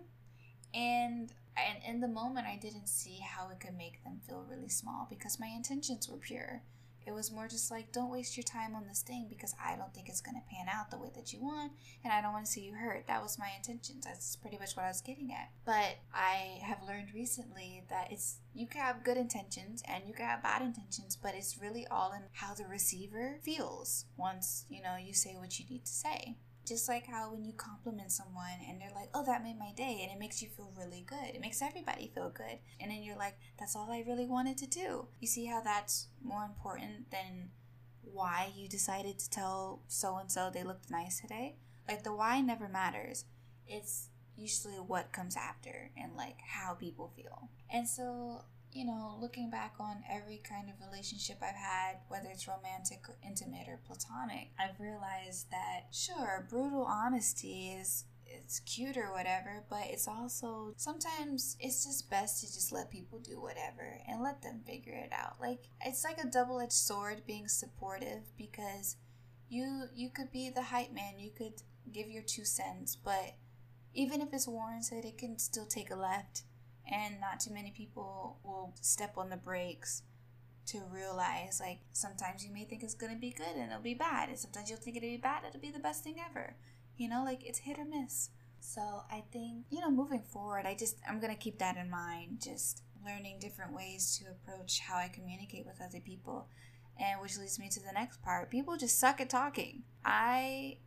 and 0.75 1.33
and 1.57 1.79
in 1.87 2.01
the 2.01 2.09
moment, 2.09 2.47
I 2.47 2.57
didn't 2.57 2.89
see 2.89 3.19
how 3.21 3.51
it 3.51 3.61
could 3.61 3.77
make 3.77 4.03
them 4.05 4.21
feel 4.27 4.45
really 4.49 4.69
small 4.69 5.07
because 5.11 5.39
my 5.39 5.49
intentions 5.49 6.09
were 6.09 6.17
pure. 6.17 6.63
It 7.07 7.13
was 7.13 7.33
more 7.33 7.49
just 7.49 7.71
like, 7.71 7.93
don't 7.93 8.11
waste 8.11 8.37
your 8.37 8.45
time 8.45 8.75
on 8.75 8.87
this 8.87 9.03
thing 9.03 9.27
because 9.29 9.55
I 9.63 9.77
don't 9.77 9.93
think 9.95 10.09
it's 10.09 10.21
going 10.21 10.37
to 10.37 10.55
pan 10.55 10.67
out 10.73 10.91
the 10.91 10.99
way 10.99 11.11
that 11.15 11.33
you 11.33 11.41
want 11.41 11.73
and 12.05 12.13
I 12.13 12.21
don't 12.21 12.33
want 12.33 12.47
to 12.47 12.51
see 12.51 12.63
you 12.63 12.75
hurt. 12.75 13.07
That 13.07 13.23
was 13.23 13.39
my 13.39 13.51
intentions. 13.57 14.05
That's 14.05 14.37
pretty 14.37 14.59
much 14.59 14.77
what 14.77 14.85
I 14.85 14.89
was 14.89 15.01
getting 15.01 15.33
at. 15.33 15.51
But 15.65 15.99
I 16.15 16.61
have 16.63 16.83
learned 16.87 17.09
recently 17.15 17.85
that 17.91 18.13
it's, 18.13 18.39
you 18.55 18.67
can 18.67 18.83
have 18.83 19.05
good 19.05 19.17
intentions 19.17 19.83
and 19.89 20.05
you 20.07 20.15
can 20.15 20.27
have 20.27 20.43
bad 20.43 20.63
intentions, 20.63 21.17
but 21.17 21.35
it's 21.35 21.59
really 21.61 21.87
all 21.87 22.13
in 22.13 22.23
how 22.33 22.55
the 22.55 22.67
receiver 22.67 23.39
feels 23.43 24.05
once, 24.17 24.65
you 24.69 24.83
know, 24.83 24.97
you 24.97 25.15
say 25.15 25.37
what 25.37 25.59
you 25.59 25.65
need 25.69 25.85
to 25.85 25.93
say. 25.93 26.37
Just 26.71 26.89
like 26.89 27.05
how 27.05 27.33
when 27.33 27.45
you 27.45 27.53
compliment 27.53 28.13
someone 28.13 28.61
and 28.69 28.81
they're 28.81 28.95
like, 28.95 29.09
oh, 29.13 29.25
that 29.27 29.43
made 29.43 29.59
my 29.59 29.73
day, 29.77 29.99
and 30.03 30.13
it 30.13 30.21
makes 30.21 30.41
you 30.41 30.49
feel 30.49 30.73
really 30.79 31.05
good. 31.05 31.35
It 31.35 31.41
makes 31.41 31.61
everybody 31.61 32.13
feel 32.15 32.31
good. 32.31 32.61
And 32.81 32.93
then 32.93 33.03
you're 33.03 33.17
like, 33.17 33.37
that's 33.59 33.75
all 33.75 33.91
I 33.91 34.05
really 34.07 34.25
wanted 34.25 34.57
to 34.59 34.69
do. 34.69 35.09
You 35.19 35.27
see 35.27 35.47
how 35.47 35.63
that's 35.63 36.07
more 36.23 36.45
important 36.45 37.11
than 37.11 37.51
why 38.03 38.53
you 38.57 38.69
decided 38.69 39.19
to 39.19 39.29
tell 39.29 39.83
so 39.89 40.17
and 40.19 40.31
so 40.31 40.49
they 40.49 40.63
looked 40.63 40.93
nice 40.93 41.21
today? 41.21 41.57
Like, 41.89 42.05
the 42.05 42.15
why 42.15 42.41
never 42.41 42.69
matters. 42.69 43.25
It's 43.67 44.11
usually 44.37 44.75
what 44.75 45.13
comes 45.13 45.37
after 45.37 45.91
and 46.01 46.17
like 46.17 46.39
how 46.47 46.75
people 46.75 47.13
feel. 47.17 47.51
And 47.69 47.89
so 47.89 48.45
you 48.73 48.85
know, 48.85 49.17
looking 49.21 49.51
back 49.51 49.75
on 49.81 50.03
every 50.11 50.41
kind 50.49 50.69
of 50.69 50.75
relationship 50.87 51.39
I've 51.43 51.55
had, 51.55 51.97
whether 52.09 52.29
it's 52.31 52.49
romantic 52.49 53.09
or 53.09 53.17
intimate 53.27 53.69
or 53.69 53.81
platonic, 53.87 54.51
I've 54.59 54.79
realized 54.79 55.51
that 55.51 55.87
sure, 55.93 56.47
brutal 56.49 56.85
honesty 56.85 57.77
is 57.79 58.05
it's 58.27 58.61
cute 58.61 58.97
or 58.97 59.13
whatever, 59.13 59.65
but 59.69 59.83
it's 59.87 60.07
also 60.07 60.73
sometimes 60.77 61.57
it's 61.59 61.85
just 61.85 62.09
best 62.09 62.41
to 62.41 62.47
just 62.47 62.73
let 62.73 62.91
people 62.91 63.19
do 63.19 63.41
whatever 63.41 63.99
and 64.09 64.23
let 64.23 64.43
them 64.43 64.61
figure 64.65 64.95
it 64.95 65.13
out. 65.13 65.37
Like 65.41 65.65
it's 65.85 66.05
like 66.05 66.19
a 66.19 66.29
double-edged 66.29 66.73
sword 66.73 67.23
being 67.27 67.49
supportive 67.49 68.23
because 68.39 68.97
you 69.49 69.87
you 69.95 70.11
could 70.11 70.31
be 70.31 70.49
the 70.49 70.63
hype 70.63 70.93
man, 70.93 71.19
you 71.19 71.31
could 71.37 71.63
give 71.93 72.09
your 72.09 72.23
two 72.23 72.45
cents, 72.45 72.97
but 72.97 73.35
even 73.95 74.21
if 74.21 74.33
it's 74.33 74.47
warranted, 74.47 75.05
it 75.05 75.19
can 75.19 75.39
still 75.39 75.67
take 75.67 75.91
a 75.91 75.97
left 75.97 76.43
and 76.91 77.21
not 77.21 77.41
too 77.41 77.53
many 77.53 77.71
people 77.71 78.39
will 78.45 78.75
step 78.81 79.17
on 79.17 79.31
the 79.31 79.37
brakes 79.37 80.03
to 80.67 80.81
realize 80.93 81.61
like 81.61 81.81
sometimes 81.93 82.45
you 82.45 82.53
may 82.53 82.65
think 82.65 82.83
it's 82.83 82.95
gonna 82.95 83.17
be 83.17 83.31
good 83.31 83.57
and 83.57 83.71
it'll 83.71 83.83
be 83.83 83.95
bad 83.95 84.29
and 84.29 84.39
sometimes 84.39 84.69
you'll 84.69 84.79
think 84.79 84.97
it'll 84.97 85.09
be 85.09 85.17
bad 85.17 85.43
it'll 85.47 85.61
be 85.61 85.71
the 85.71 85.79
best 85.79 86.05
thing 86.05 86.17
ever. 86.31 86.55
You 86.97 87.09
know 87.09 87.25
like 87.25 87.45
it's 87.45 87.61
hit 87.61 87.79
or 87.79 87.85
miss. 87.85 88.31
So 88.61 89.03
i 89.11 89.25
think 89.33 89.65
you 89.71 89.81
know 89.81 89.91
moving 89.91 90.23
forward 90.23 90.67
i 90.67 90.75
just 90.75 90.99
i'm 91.09 91.19
gonna 91.19 91.35
keep 91.35 91.59
that 91.59 91.77
in 91.77 91.91
mind 91.91 92.41
just 92.43 92.83
learning 93.05 93.39
different 93.41 93.75
ways 93.75 94.19
to 94.19 94.31
approach 94.31 94.81
how 94.81 94.97
i 94.97 95.09
communicate 95.09 95.67
with 95.67 95.81
other 95.83 96.01
people. 96.01 96.49
And 96.99 97.23
which 97.23 97.39
leads 97.39 97.59
me 97.59 97.71
to 97.71 97.81
the 97.81 97.93
next 97.93 98.23
part 98.23 98.51
people 98.51 98.77
just 98.77 98.99
suck 98.99 99.21
at 99.21 99.31
talking. 99.31 99.83
I 100.05 100.79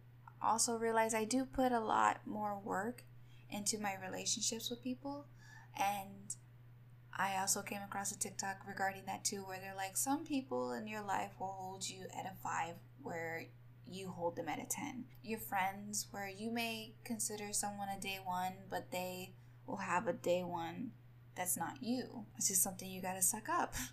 also 0.41 0.77
realize 0.77 1.13
i 1.13 1.23
do 1.23 1.45
put 1.45 1.71
a 1.71 1.79
lot 1.79 2.19
more 2.25 2.59
work 2.63 3.03
into 3.49 3.77
my 3.77 3.93
relationships 4.01 4.69
with 4.69 4.83
people 4.83 5.25
and 5.77 6.35
I 7.17 7.37
also 7.39 7.61
came 7.61 7.81
across 7.81 8.11
a 8.11 8.17
TikTok 8.17 8.67
regarding 8.67 9.05
that 9.05 9.23
too, 9.23 9.43
where 9.45 9.59
they're 9.59 9.75
like, 9.75 9.97
some 9.97 10.25
people 10.25 10.73
in 10.73 10.87
your 10.87 11.03
life 11.03 11.31
will 11.39 11.55
hold 11.57 11.87
you 11.87 12.05
at 12.17 12.25
a 12.25 12.35
five, 12.41 12.75
where 13.01 13.45
you 13.87 14.09
hold 14.09 14.35
them 14.35 14.49
at 14.49 14.59
a 14.59 14.65
10. 14.65 15.05
Your 15.21 15.39
friends, 15.39 16.07
where 16.11 16.27
you 16.27 16.51
may 16.51 16.93
consider 17.03 17.53
someone 17.53 17.89
a 17.89 17.99
day 17.99 18.19
one, 18.23 18.53
but 18.69 18.91
they 18.91 19.33
will 19.67 19.77
have 19.77 20.07
a 20.07 20.13
day 20.13 20.43
one 20.43 20.91
that's 21.35 21.57
not 21.57 21.81
you. 21.81 22.25
It's 22.37 22.47
just 22.47 22.63
something 22.63 22.89
you 22.89 23.01
gotta 23.01 23.21
suck 23.21 23.49
up. 23.49 23.75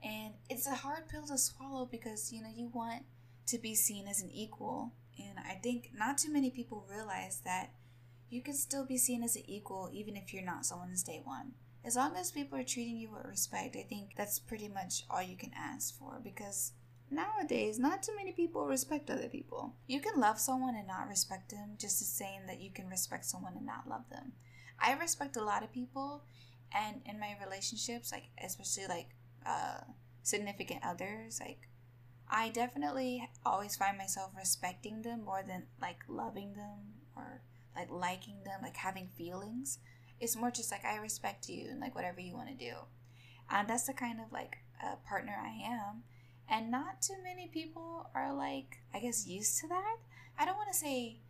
And 0.00 0.34
it's 0.48 0.68
a 0.68 0.76
hard 0.76 1.08
pill 1.08 1.26
to 1.26 1.36
swallow 1.36 1.84
because, 1.84 2.32
you 2.32 2.40
know, 2.40 2.50
you 2.54 2.70
want 2.72 3.02
to 3.46 3.58
be 3.58 3.74
seen 3.74 4.06
as 4.06 4.20
an 4.20 4.30
equal. 4.30 4.92
And 5.18 5.40
I 5.40 5.54
think 5.54 5.90
not 5.92 6.18
too 6.18 6.32
many 6.32 6.50
people 6.50 6.86
realize 6.88 7.40
that 7.44 7.72
you 8.30 8.42
can 8.42 8.54
still 8.54 8.84
be 8.84 8.98
seen 8.98 9.22
as 9.22 9.36
an 9.36 9.42
equal 9.46 9.90
even 9.92 10.16
if 10.16 10.32
you're 10.32 10.44
not 10.44 10.66
someone's 10.66 11.02
day 11.02 11.20
one. 11.24 11.52
As 11.84 11.96
long 11.96 12.16
as 12.16 12.32
people 12.32 12.58
are 12.58 12.64
treating 12.64 12.96
you 12.96 13.10
with 13.10 13.24
respect, 13.24 13.76
I 13.76 13.82
think 13.82 14.14
that's 14.16 14.38
pretty 14.38 14.68
much 14.68 15.04
all 15.08 15.22
you 15.22 15.36
can 15.36 15.52
ask 15.56 15.98
for 15.98 16.20
because 16.22 16.72
nowadays 17.10 17.78
not 17.78 18.02
too 18.02 18.14
many 18.16 18.32
people 18.32 18.66
respect 18.66 19.10
other 19.10 19.28
people. 19.28 19.74
You 19.86 20.00
can 20.00 20.20
love 20.20 20.38
someone 20.38 20.74
and 20.74 20.86
not 20.86 21.08
respect 21.08 21.50
them 21.50 21.76
just 21.78 21.98
the 21.98 22.04
same 22.04 22.46
that 22.46 22.60
you 22.60 22.70
can 22.70 22.88
respect 22.88 23.24
someone 23.24 23.54
and 23.56 23.64
not 23.64 23.88
love 23.88 24.04
them. 24.10 24.32
I 24.78 24.92
respect 24.94 25.36
a 25.36 25.44
lot 25.44 25.62
of 25.62 25.72
people 25.72 26.22
and 26.72 27.00
in 27.06 27.18
my 27.18 27.36
relationships, 27.42 28.12
like 28.12 28.28
especially 28.42 28.86
like 28.88 29.08
uh 29.46 29.80
significant 30.22 30.80
others, 30.84 31.40
like 31.40 31.68
I 32.30 32.50
definitely 32.50 33.28
always 33.46 33.76
find 33.76 33.96
myself 33.96 34.32
respecting 34.36 35.00
them 35.02 35.24
more 35.24 35.42
than 35.46 35.64
like 35.80 36.04
loving 36.08 36.52
them 36.54 37.00
or 37.16 37.40
like 37.78 37.90
liking 37.90 38.42
them, 38.44 38.60
like 38.62 38.76
having 38.76 39.08
feelings. 39.16 39.78
It's 40.20 40.36
more 40.36 40.50
just 40.50 40.72
like 40.72 40.84
I 40.84 40.96
respect 40.96 41.48
you 41.48 41.68
and 41.70 41.80
like 41.80 41.94
whatever 41.94 42.20
you 42.20 42.34
want 42.34 42.48
to 42.48 42.54
do. 42.54 42.74
And 43.50 43.68
that's 43.68 43.86
the 43.86 43.92
kind 43.92 44.20
of 44.20 44.32
like 44.32 44.58
uh, 44.84 44.96
partner 45.08 45.36
I 45.40 45.64
am. 45.64 46.02
And 46.50 46.70
not 46.70 47.02
too 47.02 47.16
many 47.22 47.48
people 47.48 48.10
are 48.14 48.34
like, 48.34 48.78
I 48.94 49.00
guess, 49.00 49.26
used 49.26 49.60
to 49.60 49.68
that. 49.68 49.96
I 50.38 50.44
don't 50.44 50.56
want 50.56 50.72
to 50.72 50.78
say 50.78 51.20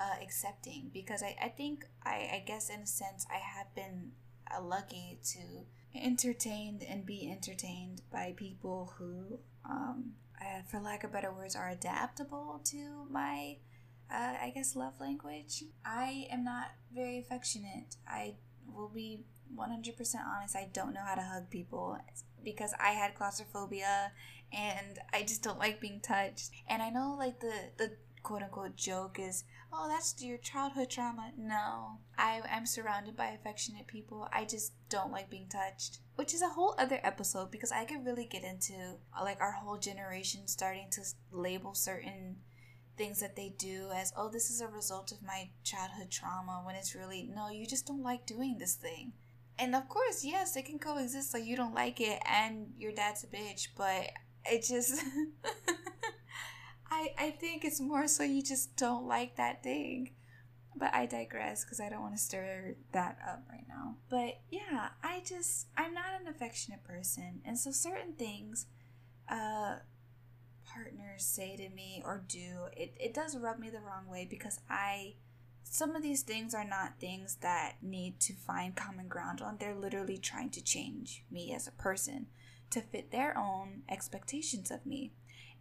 uh, 0.00 0.22
accepting 0.22 0.90
because 0.92 1.22
I, 1.22 1.36
I 1.42 1.48
think, 1.48 1.84
I, 2.04 2.30
I 2.34 2.44
guess, 2.46 2.70
in 2.70 2.80
a 2.80 2.86
sense, 2.86 3.26
I 3.30 3.38
have 3.38 3.74
been 3.74 4.12
uh, 4.50 4.62
lucky 4.62 5.18
to 5.32 5.40
entertained 5.94 6.84
and 6.88 7.04
be 7.04 7.30
entertained 7.30 8.02
by 8.12 8.34
people 8.36 8.94
who, 8.96 9.40
um, 9.68 10.12
uh, 10.40 10.62
for 10.70 10.80
lack 10.80 11.04
of 11.04 11.12
better 11.12 11.32
words, 11.32 11.56
are 11.56 11.68
adaptable 11.68 12.60
to 12.64 13.06
my 13.10 13.56
uh, 14.12 14.34
I 14.42 14.52
guess, 14.54 14.76
love 14.76 14.94
language. 15.00 15.64
I 15.84 16.26
am 16.30 16.44
not 16.44 16.72
very 16.94 17.18
affectionate. 17.18 17.96
I 18.08 18.34
will 18.66 18.88
be 18.88 19.24
100% 19.56 19.98
honest. 20.26 20.56
I 20.56 20.68
don't 20.72 20.94
know 20.94 21.04
how 21.04 21.14
to 21.14 21.22
hug 21.22 21.50
people 21.50 21.98
because 22.44 22.72
I 22.80 22.90
had 22.90 23.14
claustrophobia 23.14 24.12
and 24.52 24.98
I 25.12 25.22
just 25.22 25.42
don't 25.42 25.58
like 25.58 25.80
being 25.80 26.00
touched. 26.00 26.50
And 26.68 26.82
I 26.82 26.90
know, 26.90 27.14
like, 27.18 27.40
the, 27.40 27.52
the 27.78 27.92
quote 28.22 28.42
unquote 28.42 28.76
joke 28.76 29.18
is, 29.18 29.44
oh, 29.72 29.88
that's 29.88 30.20
your 30.20 30.38
childhood 30.38 30.90
trauma. 30.90 31.32
No, 31.38 31.98
I, 32.18 32.40
I'm 32.50 32.66
surrounded 32.66 33.16
by 33.16 33.28
affectionate 33.28 33.86
people. 33.86 34.28
I 34.32 34.44
just 34.44 34.72
don't 34.88 35.12
like 35.12 35.30
being 35.30 35.48
touched. 35.48 35.98
Which 36.16 36.34
is 36.34 36.42
a 36.42 36.48
whole 36.48 36.74
other 36.78 37.00
episode 37.02 37.50
because 37.50 37.72
I 37.72 37.84
could 37.84 38.04
really 38.04 38.26
get 38.26 38.44
into, 38.44 38.96
like, 39.22 39.40
our 39.40 39.52
whole 39.52 39.78
generation 39.78 40.48
starting 40.48 40.88
to 40.92 41.02
label 41.30 41.74
certain 41.74 42.36
things 43.00 43.20
that 43.20 43.34
they 43.36 43.50
do 43.58 43.88
as, 43.94 44.12
oh, 44.16 44.28
this 44.28 44.50
is 44.50 44.60
a 44.60 44.68
result 44.68 45.10
of 45.12 45.22
my 45.22 45.48
childhood 45.64 46.10
trauma, 46.10 46.60
when 46.64 46.76
it's 46.76 46.94
really, 46.94 47.22
no, 47.34 47.48
you 47.48 47.66
just 47.66 47.86
don't 47.86 48.02
like 48.02 48.26
doing 48.26 48.56
this 48.58 48.74
thing. 48.74 49.12
and 49.58 49.74
of 49.74 49.88
course, 49.88 50.24
yes, 50.24 50.56
it 50.56 50.64
can 50.66 50.78
coexist. 50.78 51.34
Like 51.34 51.44
you 51.44 51.56
don't 51.56 51.74
like 51.74 52.00
it, 52.00 52.18
and 52.26 52.72
your 52.78 52.92
dad's 52.92 53.24
a 53.24 53.26
bitch, 53.26 53.68
but 53.76 54.10
it 54.44 54.64
just. 54.72 54.92
I 56.90 57.08
I 57.18 57.30
think 57.30 57.64
it's 57.64 57.80
more 57.80 58.08
so 58.08 58.22
you 58.24 58.42
just 58.42 58.76
don't 58.76 59.06
like 59.06 59.36
that 59.36 59.62
thing. 59.62 60.12
But 60.76 60.94
I 60.94 61.04
digress 61.06 61.64
because 61.64 61.80
I 61.80 61.88
don't 61.90 62.00
want 62.00 62.16
to 62.16 62.22
stir 62.22 62.76
that 62.92 63.18
up 63.28 63.42
right 63.50 63.66
now. 63.68 63.96
But 64.08 64.40
yeah, 64.50 64.90
I 65.02 65.22
just 65.26 65.66
I'm 65.76 65.92
not 65.92 66.20
an 66.20 66.28
affectionate 66.28 66.82
person, 66.84 67.42
and 67.44 67.58
so 67.58 67.70
certain 67.70 68.14
things, 68.14 68.66
uh, 69.28 69.76
partners 70.66 71.24
say 71.24 71.56
to 71.56 71.68
me 71.70 72.02
or 72.04 72.22
do 72.28 72.66
it 72.76 72.94
it 72.98 73.12
does 73.12 73.36
rub 73.36 73.58
me 73.58 73.68
the 73.70 73.80
wrong 73.80 74.06
way 74.08 74.26
because 74.28 74.60
I 74.68 75.14
some 75.72 75.94
of 75.94 76.02
these 76.02 76.22
things 76.22 76.52
are 76.52 76.64
not 76.64 76.98
things 76.98 77.36
that 77.42 77.76
need 77.80 78.18
to 78.20 78.34
find 78.34 78.74
common 78.74 79.06
ground 79.06 79.40
on. 79.40 79.56
They're 79.58 79.72
literally 79.72 80.18
trying 80.18 80.50
to 80.50 80.64
change 80.64 81.24
me 81.30 81.54
as 81.54 81.68
a 81.68 81.72
person 81.72 82.26
to 82.70 82.80
fit 82.80 83.12
their 83.12 83.38
own 83.38 83.82
expectations 83.88 84.72
of 84.72 84.84
me. 84.84 85.12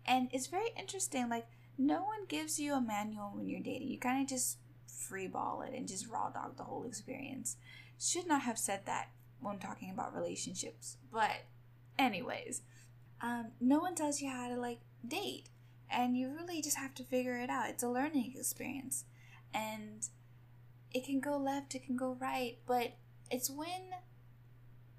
And 0.07 0.29
it's 0.33 0.47
very 0.47 0.69
interesting. 0.75 1.29
Like, 1.29 1.45
no 1.77 2.03
one 2.03 2.25
gives 2.27 2.59
you 2.59 2.73
a 2.73 2.81
manual 2.81 3.31
when 3.35 3.47
you're 3.47 3.61
dating. 3.61 3.89
You 3.89 3.99
kind 3.99 4.23
of 4.23 4.27
just 4.27 4.57
freeball 4.89 5.65
it 5.67 5.75
and 5.75 5.87
just 5.87 6.09
raw 6.09 6.29
dog 6.29 6.57
the 6.57 6.63
whole 6.63 6.85
experience. 6.85 7.57
Should 7.99 8.27
not 8.27 8.41
have 8.41 8.57
said 8.57 8.87
that 8.87 9.09
when 9.39 9.59
talking 9.59 9.91
about 9.91 10.15
relationships. 10.15 10.97
But, 11.13 11.45
anyways, 11.99 12.63
um, 13.21 13.51
no 13.61 13.77
one 13.77 13.93
tells 13.93 14.21
you 14.21 14.29
how 14.31 14.49
to 14.49 14.55
like 14.55 14.79
date. 15.07 15.49
And 15.91 16.15
you 16.15 16.29
really 16.29 16.61
just 16.61 16.77
have 16.77 16.93
to 16.95 17.03
figure 17.03 17.37
it 17.37 17.49
out. 17.49 17.69
It's 17.69 17.83
a 17.83 17.89
learning 17.89 18.33
experience 18.37 19.05
and 19.53 20.07
it 20.91 21.05
can 21.05 21.19
go 21.19 21.37
left, 21.37 21.75
it 21.75 21.83
can 21.85 21.97
go 21.97 22.17
right, 22.19 22.57
but 22.65 22.93
it's 23.31 23.49
when 23.49 23.93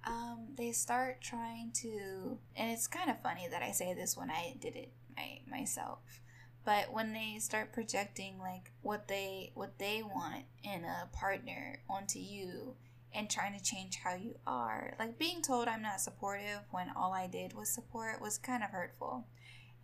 um, 0.07 0.49
they 0.57 0.73
start 0.73 1.21
trying 1.21 1.73
to, 1.83 2.39
and 2.57 2.71
it's 2.71 2.87
kind 2.87 3.11
of 3.11 3.21
funny 3.23 3.49
that 3.51 3.63
I 3.63 3.73
say 3.73 3.95
this 3.95 4.17
when 4.17 4.31
I 4.31 4.57
did 4.61 4.77
it 4.77 4.93
my, 5.17 5.41
myself, 5.51 6.21
but 6.65 6.93
when 6.93 7.13
they 7.13 7.39
start 7.39 7.73
projecting 7.73 8.39
like 8.39 8.71
what 8.83 9.09
they 9.09 9.51
what 9.55 9.79
they 9.79 10.03
want 10.03 10.45
in 10.63 10.85
a 10.85 11.09
partner 11.13 11.81
onto 11.89 12.19
you 12.19 12.75
and 13.13 13.29
trying 13.29 13.59
to 13.59 13.65
change 13.65 13.97
how 14.05 14.15
you 14.15 14.37
are, 14.47 14.95
like 14.99 15.19
being 15.19 15.43
told 15.43 15.67
I'm 15.67 15.83
not 15.83 16.01
supportive 16.01 16.61
when 16.71 16.91
all 16.95 17.13
I 17.13 17.27
did 17.27 17.55
was 17.55 17.69
support 17.69 18.21
was 18.21 18.39
kind 18.39 18.63
of 18.63 18.71
hurtful, 18.71 19.27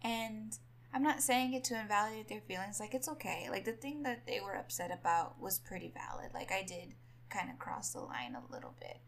and 0.03 0.59
I'm 0.93 1.03
not 1.03 1.23
saying 1.23 1.53
it 1.53 1.65
to 1.65 1.81
invalidate 1.81 2.29
their 2.29 2.41
feelings. 2.41 2.81
Like, 2.81 2.95
it's 2.95 3.09
okay. 3.09 3.49
Like, 3.51 3.65
the 3.65 3.73
thing 3.73 4.03
that 4.05 4.27
they 4.27 4.41
were 4.41 4.57
upset 4.57 4.91
about 4.91 5.41
was 5.41 5.59
pretty 5.59 5.93
valid. 5.93 6.33
Like, 6.33 6.51
I 6.53 6.63
did 6.63 6.95
kind 7.29 7.51
of 7.51 7.59
cross 7.59 7.91
the 7.91 8.01
line 8.01 8.35
a 8.35 8.53
little 8.53 8.75
bit. 8.81 8.99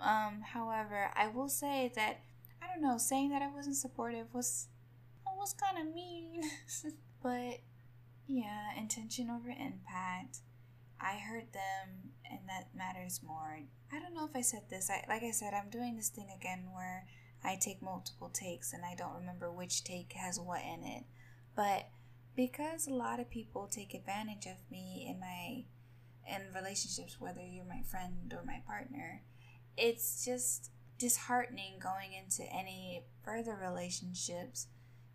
Um, 0.00 0.42
however, 0.52 1.10
I 1.14 1.28
will 1.28 1.48
say 1.48 1.92
that, 1.94 2.20
I 2.62 2.66
don't 2.66 2.82
know, 2.82 2.98
saying 2.98 3.30
that 3.30 3.42
I 3.42 3.52
wasn't 3.52 3.76
supportive 3.76 4.32
was, 4.32 4.68
was 5.36 5.54
kind 5.54 5.86
of 5.86 5.94
mean. 5.94 6.40
but, 7.22 7.60
yeah, 8.26 8.70
intention 8.78 9.30
over 9.30 9.50
impact. 9.50 10.38
I 11.00 11.18
heard 11.18 11.52
them, 11.52 12.12
and 12.30 12.40
that 12.48 12.74
matters 12.74 13.20
more. 13.22 13.60
I 13.92 13.98
don't 13.98 14.14
know 14.14 14.24
if 14.24 14.34
I 14.34 14.40
said 14.40 14.62
this. 14.70 14.90
I, 14.90 15.04
like 15.08 15.22
I 15.22 15.32
said, 15.32 15.52
I'm 15.52 15.70
doing 15.70 15.96
this 15.96 16.08
thing 16.08 16.28
again 16.34 16.68
where 16.72 17.06
I 17.44 17.56
take 17.56 17.82
multiple 17.82 18.30
takes 18.30 18.72
and 18.72 18.82
I 18.84 18.94
don't 18.94 19.14
remember 19.14 19.50
which 19.52 19.84
take 19.84 20.12
has 20.14 20.40
what 20.40 20.62
in 20.62 20.84
it. 20.84 21.04
But 21.54 21.88
because 22.34 22.86
a 22.86 22.94
lot 22.94 23.20
of 23.20 23.30
people 23.30 23.68
take 23.68 23.94
advantage 23.94 24.46
of 24.46 24.56
me 24.70 25.06
in 25.08 25.20
my 25.20 25.64
in 26.26 26.54
relationships, 26.54 27.20
whether 27.20 27.42
you're 27.42 27.66
my 27.66 27.82
friend 27.90 28.32
or 28.34 28.44
my 28.44 28.62
partner, 28.66 29.22
it's 29.76 30.24
just 30.24 30.70
disheartening 30.98 31.78
going 31.82 32.12
into 32.14 32.42
any 32.50 33.02
further 33.22 33.58
relationships 33.60 34.68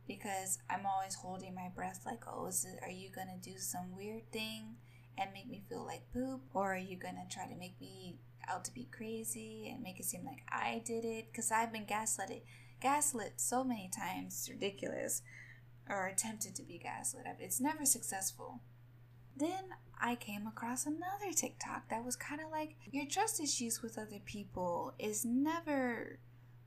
because 0.08 0.60
I'm 0.70 0.86
always 0.86 1.16
holding 1.16 1.56
my 1.56 1.70
breath 1.76 2.02
like, 2.06 2.24
oh, 2.28 2.48
is 2.48 2.66
it, 2.66 2.80
are 2.84 2.92
you 2.92 3.10
gonna 3.10 3.38
do 3.42 3.58
some 3.58 3.96
weird 3.96 4.32
thing 4.32 4.76
and 5.18 5.32
make 5.34 5.48
me 5.50 5.64
feel 5.68 5.86
like 5.86 6.12
poop? 6.14 6.42
Or 6.54 6.74
are 6.74 6.78
you 6.78 6.98
gonna 6.98 7.26
try 7.30 7.46
to 7.48 7.56
make 7.56 7.80
me 7.82 8.18
out 8.50 8.66
to 8.66 8.74
be 8.74 8.88
crazy 8.92 9.70
and 9.72 9.84
make 9.84 10.00
it 10.00 10.06
seem 10.06 10.26
like 10.26 10.42
I 10.50 10.82
did 10.86 11.06
it 11.06 11.28
because 11.32 11.52
I've 11.52 11.72
been 11.72 11.86
gaslit 11.86 12.44
gaslit 12.82 13.34
so 13.38 13.64
many 13.64 13.90
times. 13.94 14.34
It's 14.40 14.50
ridiculous. 14.50 15.22
Or 15.90 16.06
attempted 16.06 16.56
to 16.56 16.64
be 16.64 16.78
gaslit. 16.78 17.26
It's 17.40 17.60
never 17.60 17.84
successful. 17.84 18.62
Then 19.36 19.70
I 20.00 20.16
came 20.16 20.46
across 20.46 20.86
another 20.86 21.34
TikTok 21.34 21.90
that 21.90 22.06
was 22.06 22.16
kind 22.16 22.42
of 22.42 22.52
like 22.52 22.76
your 22.92 23.06
trust 23.08 23.40
issues 23.40 23.82
with 23.82 23.98
other 23.98 24.20
people 24.24 24.94
is 25.00 25.26
never 25.26 26.20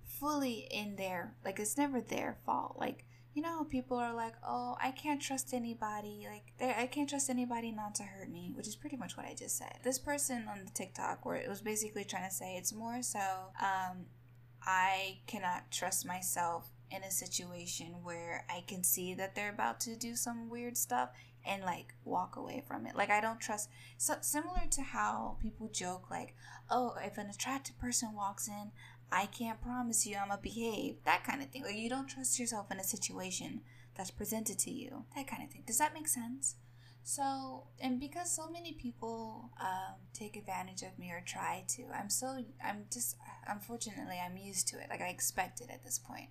fully 0.05 0.67
in 0.71 0.97
their 0.97 1.35
like 1.45 1.61
it's 1.61 1.77
never 1.77 2.01
their 2.01 2.39
fault. 2.45 2.77
Like 2.79 3.05
you 3.35 3.43
know, 3.43 3.65
people 3.65 3.97
are 3.97 4.15
like, 4.15 4.35
"Oh, 4.47 4.77
I 4.81 4.91
can't 4.91 5.21
trust 5.21 5.55
anybody. 5.55 6.27
Like, 6.31 6.77
I 6.77 6.87
can't 6.87 7.09
trust 7.09 7.31
anybody 7.31 7.73
not 7.73 7.95
to 7.97 8.03
hurt 8.05 8.31
me," 8.31 8.53
which 8.55 8.69
is 8.69 8.77
pretty 8.77 8.97
much 8.97 9.17
what 9.17 9.27
I 9.27 9.35
just 9.35 9.57
said. 9.57 9.79
This 9.83 9.99
person 9.99 10.49
on 10.49 10.65
the 10.65 10.71
TikTok, 10.71 11.25
where 11.25 11.37
it 11.37 11.49
was 11.49 11.63
basically 11.63 12.05
trying 12.05 12.29
to 12.29 12.35
say 12.35 12.57
it's 12.57 12.73
more 12.73 13.03
so, 13.03 13.53
um, 13.61 14.07
I 14.63 15.21
cannot 15.27 15.71
trust 15.71 16.07
myself 16.07 16.71
in 16.91 17.03
a 17.03 17.11
situation 17.11 18.03
where 18.03 18.45
I 18.51 18.63
can 18.67 18.85
see 18.85 19.15
that 19.15 19.35
they're 19.35 19.51
about 19.51 19.81
to 19.81 19.97
do 19.97 20.15
some 20.15 20.51
weird 20.51 20.77
stuff 20.77 21.11
and 21.45 21.63
like 21.65 21.95
walk 22.05 22.37
away 22.37 22.63
from 22.67 22.87
it. 22.87 22.95
Like 22.95 23.11
I 23.11 23.21
don't 23.21 23.41
trust. 23.41 23.71
So 23.97 24.15
similar 24.21 24.63
to 24.71 24.83
how 24.83 25.39
people 25.41 25.69
joke, 25.69 26.11
like, 26.11 26.35
"Oh, 26.71 26.95
if 27.03 27.19
an 27.19 27.31
attractive 27.31 27.79
person 27.79 28.15
walks 28.15 28.47
in, 28.47 28.73
I 29.13 29.27
can't 29.27 29.61
promise 29.61 30.07
you 30.07 30.17
I'm 30.17 30.29
gonna 30.29 30.41
behave. 30.41 30.97
That 31.05 31.25
kind 31.25 31.43
of 31.43 31.51
thing. 31.51 31.63
Like 31.63 31.77
you 31.77 31.91
don't 31.91 32.09
trust 32.09 32.39
yourself 32.39 32.71
in 32.73 32.81
a 32.81 32.85
situation 32.85 33.61
that's 33.95 34.11
presented 34.11 34.59
to 34.61 34.71
you. 34.71 35.05
That 35.15 35.27
kind 35.27 35.43
of 35.43 35.51
thing. 35.51 35.65
Does 35.67 35.79
that 35.79 35.95
make 35.95 36.09
sense? 36.09 36.57
So, 37.05 37.65
and 37.81 37.99
because 37.99 38.35
so 38.35 38.49
many 38.49 38.73
people 38.73 39.51
um, 39.61 39.97
take 40.13 40.37
advantage 40.37 40.83
of 40.83 40.99
me 40.99 41.11
or 41.11 41.23
try 41.27 41.65
to, 41.71 41.83
I'm 41.93 42.09
so, 42.09 42.45
I'm 42.65 42.85
just, 42.93 43.17
unfortunately, 43.49 44.21
I'm 44.25 44.37
used 44.37 44.69
to 44.69 44.79
it. 44.79 44.87
Like, 44.89 45.01
I 45.01 45.09
expect 45.09 45.61
it 45.61 45.69
at 45.69 45.85
this 45.85 45.99
point. 45.99 46.29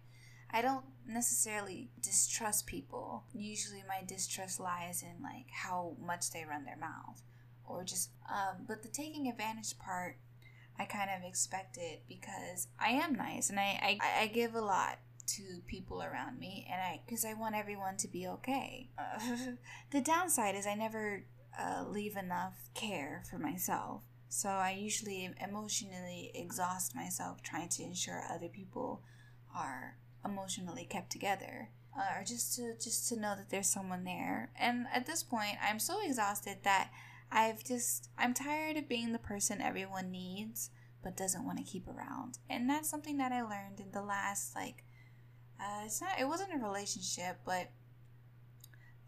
I 0.49 0.61
don't 0.61 0.85
necessarily 1.05 1.89
distrust 2.01 2.67
people. 2.67 3.25
Usually, 3.33 3.83
my 3.87 4.05
distrust 4.07 4.61
lies 4.61 5.03
in, 5.03 5.21
like, 5.21 5.47
how 5.51 5.97
much 6.01 6.31
they 6.31 6.45
run 6.45 6.63
their 6.63 6.77
mouth 6.77 7.21
or 7.65 7.83
just, 7.83 8.11
um, 8.29 8.65
but 8.65 8.81
the 8.81 8.89
taking 8.89 9.27
advantage 9.27 9.77
part 9.77 10.17
I 10.79 10.85
kind 10.85 11.09
of 11.15 11.27
expect 11.27 11.77
it 11.77 12.03
because 12.07 12.67
I 12.79 12.89
am 12.89 13.13
nice 13.13 13.49
and 13.49 13.59
I, 13.59 13.97
I, 14.01 14.23
I 14.23 14.27
give 14.27 14.55
a 14.55 14.61
lot 14.61 14.99
to 15.27 15.61
people 15.67 16.01
around 16.01 16.39
me 16.39 16.67
and 16.71 16.81
I 16.81 17.01
because 17.05 17.23
I 17.23 17.33
want 17.33 17.55
everyone 17.55 17.97
to 17.97 18.07
be 18.07 18.27
okay. 18.27 18.89
The 19.91 20.01
downside 20.01 20.55
is 20.55 20.65
I 20.65 20.73
never 20.73 21.25
uh, 21.59 21.85
leave 21.87 22.15
enough 22.15 22.53
care 22.73 23.23
for 23.29 23.37
myself. 23.37 24.01
So 24.29 24.49
I 24.49 24.71
usually 24.71 25.29
emotionally 25.41 26.31
exhaust 26.33 26.95
myself 26.95 27.43
trying 27.43 27.69
to 27.69 27.83
ensure 27.83 28.23
other 28.29 28.47
people 28.47 29.03
are 29.55 29.97
emotionally 30.23 30.85
kept 30.85 31.11
together. 31.11 31.69
Uh, 31.97 32.19
or 32.19 32.23
just 32.23 32.55
to 32.55 32.73
just 32.81 33.09
to 33.09 33.19
know 33.19 33.35
that 33.35 33.49
there's 33.49 33.67
someone 33.67 34.05
there. 34.05 34.51
And 34.57 34.85
at 34.93 35.05
this 35.05 35.23
point, 35.23 35.57
I'm 35.61 35.79
so 35.79 35.99
exhausted 36.01 36.59
that 36.63 36.89
I've 37.31 37.63
just, 37.63 38.09
I'm 38.17 38.33
tired 38.33 38.77
of 38.77 38.89
being 38.89 39.13
the 39.13 39.19
person 39.19 39.61
everyone 39.61 40.11
needs 40.11 40.69
but 41.03 41.17
doesn't 41.17 41.45
want 41.45 41.57
to 41.57 41.63
keep 41.63 41.87
around. 41.87 42.37
And 42.49 42.69
that's 42.69 42.89
something 42.89 43.17
that 43.17 43.31
I 43.31 43.41
learned 43.41 43.79
in 43.79 43.91
the 43.91 44.03
last, 44.03 44.55
like, 44.55 44.83
uh, 45.59 45.83
it's 45.85 46.01
not, 46.01 46.19
it 46.19 46.27
wasn't 46.27 46.53
a 46.53 46.63
relationship, 46.63 47.39
but 47.45 47.69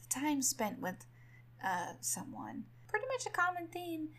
the 0.02 0.10
time 0.10 0.42
spent 0.42 0.80
with 0.80 1.06
uh, 1.64 1.94
someone. 2.00 2.66
Pretty 2.88 3.06
much 3.08 3.26
a 3.26 3.30
common 3.30 3.68
theme 3.68 4.10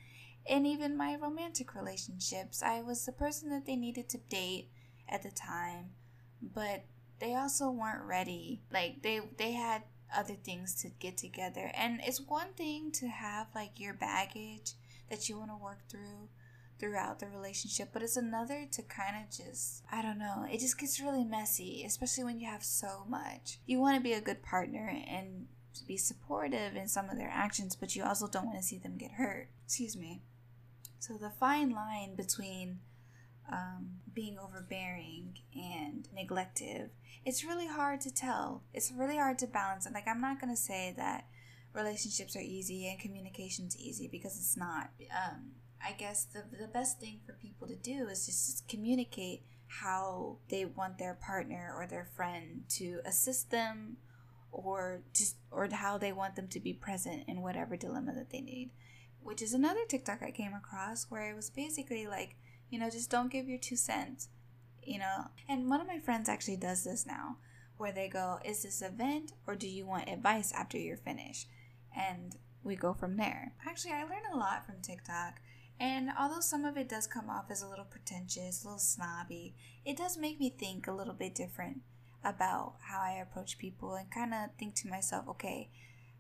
in 0.47 0.67
even 0.67 0.97
my 0.97 1.17
romantic 1.17 1.75
relationships. 1.75 2.63
I 2.63 2.83
was 2.83 3.05
the 3.05 3.13
person 3.13 3.51
that 3.51 3.67
they 3.67 3.77
needed 3.77 4.09
to 4.11 4.19
date 4.19 4.71
at 5.09 5.23
the 5.23 5.31
time, 5.31 5.91
but 6.43 6.85
they 7.21 7.35
also 7.35 7.71
weren't 7.71 8.05
ready. 8.05 8.63
Like 8.73 9.03
they 9.03 9.21
they 9.39 9.53
had 9.53 9.83
other 10.17 10.35
things 10.35 10.75
to 10.83 10.89
get 10.89 11.17
together. 11.17 11.71
And 11.75 12.01
it's 12.05 12.21
one 12.21 12.53
thing 12.57 12.91
to 12.93 13.09
have 13.09 13.49
like 13.55 13.81
your 13.81 13.95
baggage 13.95 14.73
that 15.11 15.29
you 15.29 15.39
want 15.39 15.51
to 15.51 15.57
work 15.57 15.81
through 15.89 16.29
throughout 16.79 17.21
the 17.21 17.29
relationship, 17.29 17.91
but 17.93 18.03
it's 18.03 18.17
another 18.17 18.67
to 18.73 18.83
kind 18.83 19.17
of 19.17 19.31
just, 19.31 19.85
I 19.93 20.03
don't 20.03 20.19
know, 20.19 20.45
it 20.51 20.59
just 20.61 20.79
gets 20.79 21.01
really 21.01 21.25
messy, 21.25 21.85
especially 21.87 22.25
when 22.25 22.41
you 22.41 22.49
have 22.49 22.65
so 22.65 23.05
much. 23.09 23.59
You 23.65 23.81
want 23.81 23.97
to 23.97 24.03
be 24.03 24.13
a 24.13 24.21
good 24.21 24.43
partner 24.43 24.93
and 25.09 25.47
be 25.87 25.97
supportive 25.97 26.77
in 26.77 26.89
some 26.89 27.09
of 27.11 27.17
their 27.17 27.31
actions, 27.33 27.77
but 27.77 27.95
you 27.95 28.05
also 28.05 28.27
don't 28.27 28.47
want 28.47 28.59
to 28.59 28.65
see 28.65 28.79
them 28.79 28.97
get 28.97 29.13
hurt. 29.13 29.49
Excuse 29.65 29.97
me. 29.97 30.23
So 30.99 31.15
the 31.15 31.31
fine 31.31 31.71
line 31.71 32.17
between 32.17 32.81
um, 33.51 34.01
being 34.13 34.39
overbearing 34.39 35.39
and 35.55 36.09
neglective, 36.17 36.91
it's 37.25 37.45
really 37.45 37.67
hard 37.67 38.01
to 38.03 38.13
tell. 38.13 38.63
It's 38.73 38.93
really 38.93 39.17
hard 39.17 39.39
to 39.41 39.47
balance. 39.47 39.87
And 39.87 39.95
like, 39.95 40.09
I'm 40.09 40.21
not 40.21 40.41
gonna 40.41 40.57
say 40.57 40.95
that 40.97 41.27
relationships 41.75 42.37
are 42.37 42.41
easy 42.41 42.89
and 42.89 42.99
communication's 42.99 43.77
easy 43.77 44.09
because 44.09 44.37
it's 44.37 44.57
not. 44.57 44.91
Um, 45.11 45.53
I 45.85 45.93
guess 45.93 46.25
the, 46.25 46.45
the 46.59 46.69
best 46.69 47.01
thing 47.01 47.21
for 47.27 47.35
people 47.35 47.69
to 47.69 47.77
do 47.77 48.09
is 48.09 48.27
just 48.27 48.69
communicate 48.69 49.43
how 49.67 50.39
they 50.49 50.65
want 50.65 50.99
their 50.99 51.15
partner 51.15 51.75
or 51.77 51.87
their 51.87 52.09
friend 52.17 52.63
to 52.69 53.01
assist 53.05 53.51
them 53.51 53.97
or 54.53 55.03
just 55.13 55.37
or 55.51 55.69
how 55.71 55.99
they 55.99 56.13
want 56.13 56.37
them 56.37 56.49
to 56.49 56.61
be 56.61 56.73
present 56.73 57.25
in 57.27 57.43
whatever 57.43 57.77
dilemma 57.77 58.13
that 58.15 58.31
they 58.31 58.41
need 58.41 58.71
which 59.21 59.43
is 59.43 59.53
another 59.53 59.81
tiktok 59.89 60.23
i 60.23 60.31
came 60.31 60.55
across 60.55 61.07
where 61.09 61.29
it 61.29 61.35
was 61.35 61.51
basically 61.51 62.07
like 62.07 62.37
you 62.75 62.81
know 62.81 62.91
just 62.91 63.11
don't 63.11 63.31
give 63.31 63.49
your 63.49 63.59
two 63.59 63.77
cents 63.77 64.29
you 64.87 64.99
know. 64.99 65.29
And 65.49 65.69
one 65.69 65.81
of 65.81 65.87
my 65.87 65.99
friends 65.99 66.29
actually 66.29 66.57
does 66.57 66.85
this 66.85 67.07
now 67.07 67.37
where 67.77 67.93
they 67.93 68.09
go 68.09 68.39
is 68.45 68.63
this 68.63 68.83
a 68.83 68.89
vent 68.89 69.33
or 69.47 69.57
do 69.57 69.69
you 69.69 69.87
want 69.87 70.09
advice 70.09 70.53
after 70.53 70.79
you're 70.79 70.97
finished? 70.97 71.49
And 71.97 72.37
we 72.63 72.77
go 72.77 72.95
from 72.95 73.17
there. 73.17 73.53
Actually 73.67 73.93
i 73.93 74.03
learned 74.03 74.33
a 74.33 74.37
lot 74.37 74.67
from 74.67 74.77
tiktok 74.83 75.41
and 75.81 76.11
although 76.19 76.41
some 76.41 76.65
of 76.65 76.77
it 76.77 76.89
does 76.89 77.07
come 77.07 77.29
off 77.29 77.47
as 77.51 77.63
a 77.63 77.69
little 77.69 77.85
pretentious, 77.85 78.63
a 78.63 78.69
little 78.69 78.79
snobby, 78.79 79.55
it 79.85 79.97
does 79.97 80.17
make 80.17 80.39
me 80.39 80.49
think 80.49 80.87
a 80.87 80.93
little 80.93 81.15
bit 81.15 81.35
different 81.35 81.81
about 82.23 82.75
how 82.81 83.01
I 83.01 83.21
approach 83.21 83.59
people 83.59 83.95
and 83.95 84.11
kind 84.11 84.33
of 84.33 84.51
think 84.57 84.77
to 84.77 84.89
myself, 84.89 85.27
okay, 85.29 85.71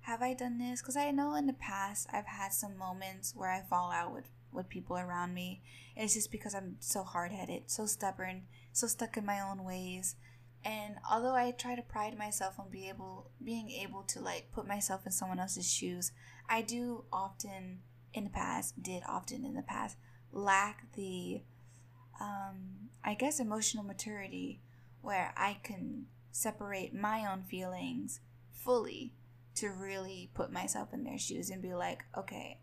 have 0.02 0.22
I 0.22 0.34
done 0.34 0.58
this? 0.58 0.82
Because 0.82 0.96
I 0.96 1.12
know 1.12 1.36
in 1.36 1.46
the 1.46 1.52
past 1.52 2.08
I've 2.12 2.26
had 2.26 2.52
some 2.52 2.76
moments 2.76 3.32
where 3.34 3.50
I 3.50 3.62
fall 3.62 3.92
out 3.92 4.12
with, 4.12 4.24
with 4.54 4.68
people 4.68 4.96
around 4.96 5.34
me. 5.34 5.62
It's 5.96 6.14
just 6.14 6.30
because 6.30 6.54
I'm 6.54 6.76
so 6.80 7.02
hard 7.02 7.32
headed, 7.32 7.64
so 7.66 7.86
stubborn, 7.86 8.42
so 8.72 8.86
stuck 8.86 9.16
in 9.16 9.26
my 9.26 9.40
own 9.40 9.64
ways. 9.64 10.16
And 10.64 10.96
although 11.10 11.34
I 11.34 11.50
try 11.50 11.74
to 11.74 11.82
pride 11.82 12.16
myself 12.16 12.58
on 12.58 12.70
be 12.70 12.88
able 12.88 13.30
being 13.42 13.70
able 13.70 14.02
to 14.04 14.20
like 14.20 14.50
put 14.52 14.66
myself 14.66 15.04
in 15.04 15.12
someone 15.12 15.38
else's 15.38 15.70
shoes, 15.70 16.12
I 16.48 16.62
do 16.62 17.04
often 17.12 17.80
in 18.14 18.24
the 18.24 18.30
past, 18.30 18.82
did 18.82 19.02
often 19.06 19.44
in 19.44 19.54
the 19.54 19.62
past, 19.62 19.96
lack 20.32 20.92
the, 20.94 21.42
um, 22.20 22.90
I 23.04 23.14
guess, 23.14 23.40
emotional 23.40 23.84
maturity 23.84 24.60
where 25.02 25.34
I 25.36 25.58
can 25.62 26.06
separate 26.30 26.94
my 26.94 27.30
own 27.30 27.42
feelings 27.42 28.20
fully 28.52 29.12
to 29.56 29.68
really 29.68 30.30
put 30.34 30.50
myself 30.50 30.92
in 30.92 31.04
their 31.04 31.18
shoes 31.18 31.50
and 31.50 31.62
be 31.62 31.74
like, 31.74 32.04
okay, 32.16 32.58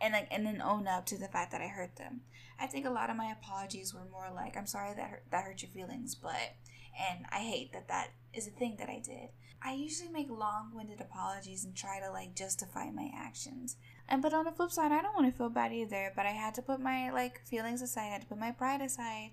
and 0.00 0.12
like 0.12 0.28
and 0.30 0.46
then 0.46 0.60
own 0.60 0.86
up 0.86 1.06
to 1.06 1.18
the 1.18 1.28
fact 1.28 1.52
that 1.52 1.60
I 1.60 1.68
hurt 1.68 1.96
them. 1.96 2.22
I 2.58 2.66
think 2.66 2.86
a 2.86 2.90
lot 2.90 3.10
of 3.10 3.16
my 3.16 3.32
apologies 3.32 3.92
were 3.92 4.06
more 4.10 4.30
like, 4.34 4.56
I'm 4.56 4.66
sorry 4.66 4.94
that 4.94 5.10
hurt, 5.10 5.24
that 5.30 5.44
hurt 5.44 5.62
your 5.62 5.70
feelings, 5.70 6.14
but 6.14 6.54
and 6.98 7.26
I 7.30 7.40
hate 7.40 7.72
that 7.72 7.88
that 7.88 8.08
is 8.32 8.46
a 8.46 8.50
thing 8.50 8.76
that 8.78 8.88
I 8.88 9.00
did. 9.04 9.28
I 9.62 9.72
usually 9.72 10.10
make 10.10 10.30
long-winded 10.30 11.00
apologies 11.00 11.64
and 11.64 11.74
try 11.74 12.00
to 12.00 12.10
like 12.10 12.34
justify 12.34 12.90
my 12.90 13.10
actions. 13.14 13.76
And 14.08 14.22
but 14.22 14.32
on 14.32 14.44
the 14.44 14.52
flip 14.52 14.70
side, 14.70 14.92
I 14.92 15.02
don't 15.02 15.14
want 15.14 15.30
to 15.30 15.36
feel 15.36 15.48
bad 15.48 15.72
either. 15.72 16.12
But 16.14 16.26
I 16.26 16.30
had 16.30 16.54
to 16.54 16.62
put 16.62 16.80
my 16.80 17.10
like 17.10 17.44
feelings 17.46 17.82
aside. 17.82 18.08
I 18.08 18.12
had 18.12 18.22
to 18.22 18.28
put 18.28 18.38
my 18.38 18.52
pride 18.52 18.80
aside 18.80 19.32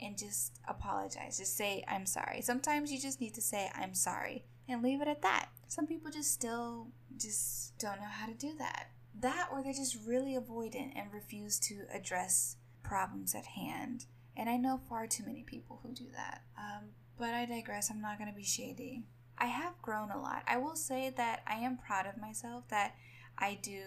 and 0.00 0.18
just 0.18 0.58
apologize. 0.66 1.38
Just 1.38 1.56
say 1.56 1.84
I'm 1.86 2.06
sorry. 2.06 2.40
Sometimes 2.40 2.90
you 2.90 3.00
just 3.00 3.20
need 3.20 3.34
to 3.34 3.42
say 3.42 3.70
I'm 3.74 3.94
sorry 3.94 4.44
and 4.68 4.82
leave 4.82 5.00
it 5.02 5.08
at 5.08 5.22
that. 5.22 5.48
Some 5.68 5.86
people 5.86 6.10
just 6.10 6.32
still 6.32 6.88
just 7.16 7.76
don't 7.78 8.00
know 8.00 8.08
how 8.08 8.26
to 8.26 8.34
do 8.34 8.54
that. 8.58 8.90
That 9.20 9.48
or 9.52 9.62
they're 9.62 9.72
just 9.72 9.98
really 10.06 10.36
avoidant 10.36 10.92
and 10.96 11.12
refuse 11.12 11.58
to 11.60 11.84
address 11.92 12.56
problems 12.82 13.34
at 13.34 13.46
hand. 13.46 14.06
And 14.36 14.48
I 14.48 14.56
know 14.56 14.80
far 14.88 15.06
too 15.06 15.24
many 15.24 15.44
people 15.44 15.80
who 15.82 15.92
do 15.92 16.06
that. 16.16 16.42
Um, 16.58 16.90
but 17.16 17.32
I 17.32 17.46
digress. 17.46 17.90
I'm 17.90 18.00
not 18.00 18.18
going 18.18 18.30
to 18.30 18.36
be 18.36 18.44
shady. 18.44 19.04
I 19.38 19.46
have 19.46 19.80
grown 19.82 20.10
a 20.10 20.20
lot. 20.20 20.42
I 20.46 20.56
will 20.56 20.76
say 20.76 21.12
that 21.16 21.42
I 21.46 21.54
am 21.54 21.78
proud 21.78 22.06
of 22.06 22.20
myself 22.20 22.64
that 22.68 22.94
I 23.38 23.58
do, 23.62 23.82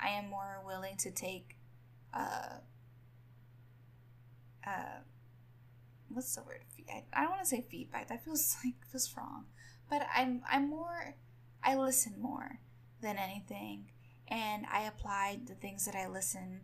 I 0.00 0.08
am 0.10 0.28
more 0.28 0.60
willing 0.64 0.96
to 0.98 1.10
take, 1.10 1.56
uh, 2.12 2.58
uh, 4.66 5.00
what's 6.08 6.34
the 6.34 6.42
word? 6.42 6.60
I, 6.90 7.04
I 7.12 7.22
don't 7.22 7.30
want 7.30 7.42
to 7.42 7.48
say 7.48 7.64
feedback. 7.70 8.08
That 8.08 8.24
feels 8.24 8.56
like 8.64 8.74
feels 8.90 9.14
wrong, 9.16 9.46
but 9.90 10.06
I'm 10.14 10.42
I'm 10.50 10.68
more. 10.68 11.14
I 11.62 11.76
listen 11.76 12.14
more 12.20 12.60
than 13.00 13.16
anything, 13.18 13.90
and 14.28 14.66
I 14.70 14.82
apply 14.82 15.40
the 15.46 15.54
things 15.54 15.84
that 15.86 15.94
I 15.94 16.08
listen. 16.08 16.60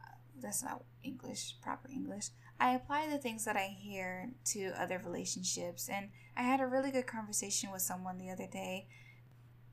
Uh, 0.00 0.16
that's 0.40 0.62
not 0.62 0.84
English, 1.02 1.56
proper 1.62 1.88
English. 1.88 2.28
I 2.60 2.74
apply 2.74 3.08
the 3.08 3.18
things 3.18 3.44
that 3.44 3.56
I 3.56 3.66
hear 3.66 4.30
to 4.46 4.72
other 4.76 5.00
relationships, 5.04 5.88
and 5.88 6.10
I 6.36 6.42
had 6.42 6.60
a 6.60 6.66
really 6.66 6.90
good 6.90 7.06
conversation 7.06 7.70
with 7.70 7.82
someone 7.82 8.18
the 8.18 8.30
other 8.30 8.48
day 8.50 8.88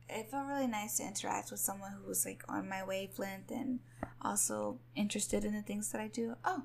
it 0.09 0.29
felt 0.29 0.47
really 0.47 0.67
nice 0.67 0.97
to 0.97 1.03
interact 1.03 1.51
with 1.51 1.59
someone 1.59 1.93
who 1.93 2.07
was 2.07 2.25
like 2.25 2.43
on 2.47 2.69
my 2.69 2.83
wavelength 2.83 3.49
and 3.49 3.79
also 4.21 4.79
interested 4.95 5.43
in 5.43 5.53
the 5.53 5.61
things 5.61 5.91
that 5.91 6.01
I 6.01 6.07
do. 6.07 6.35
Oh, 6.43 6.63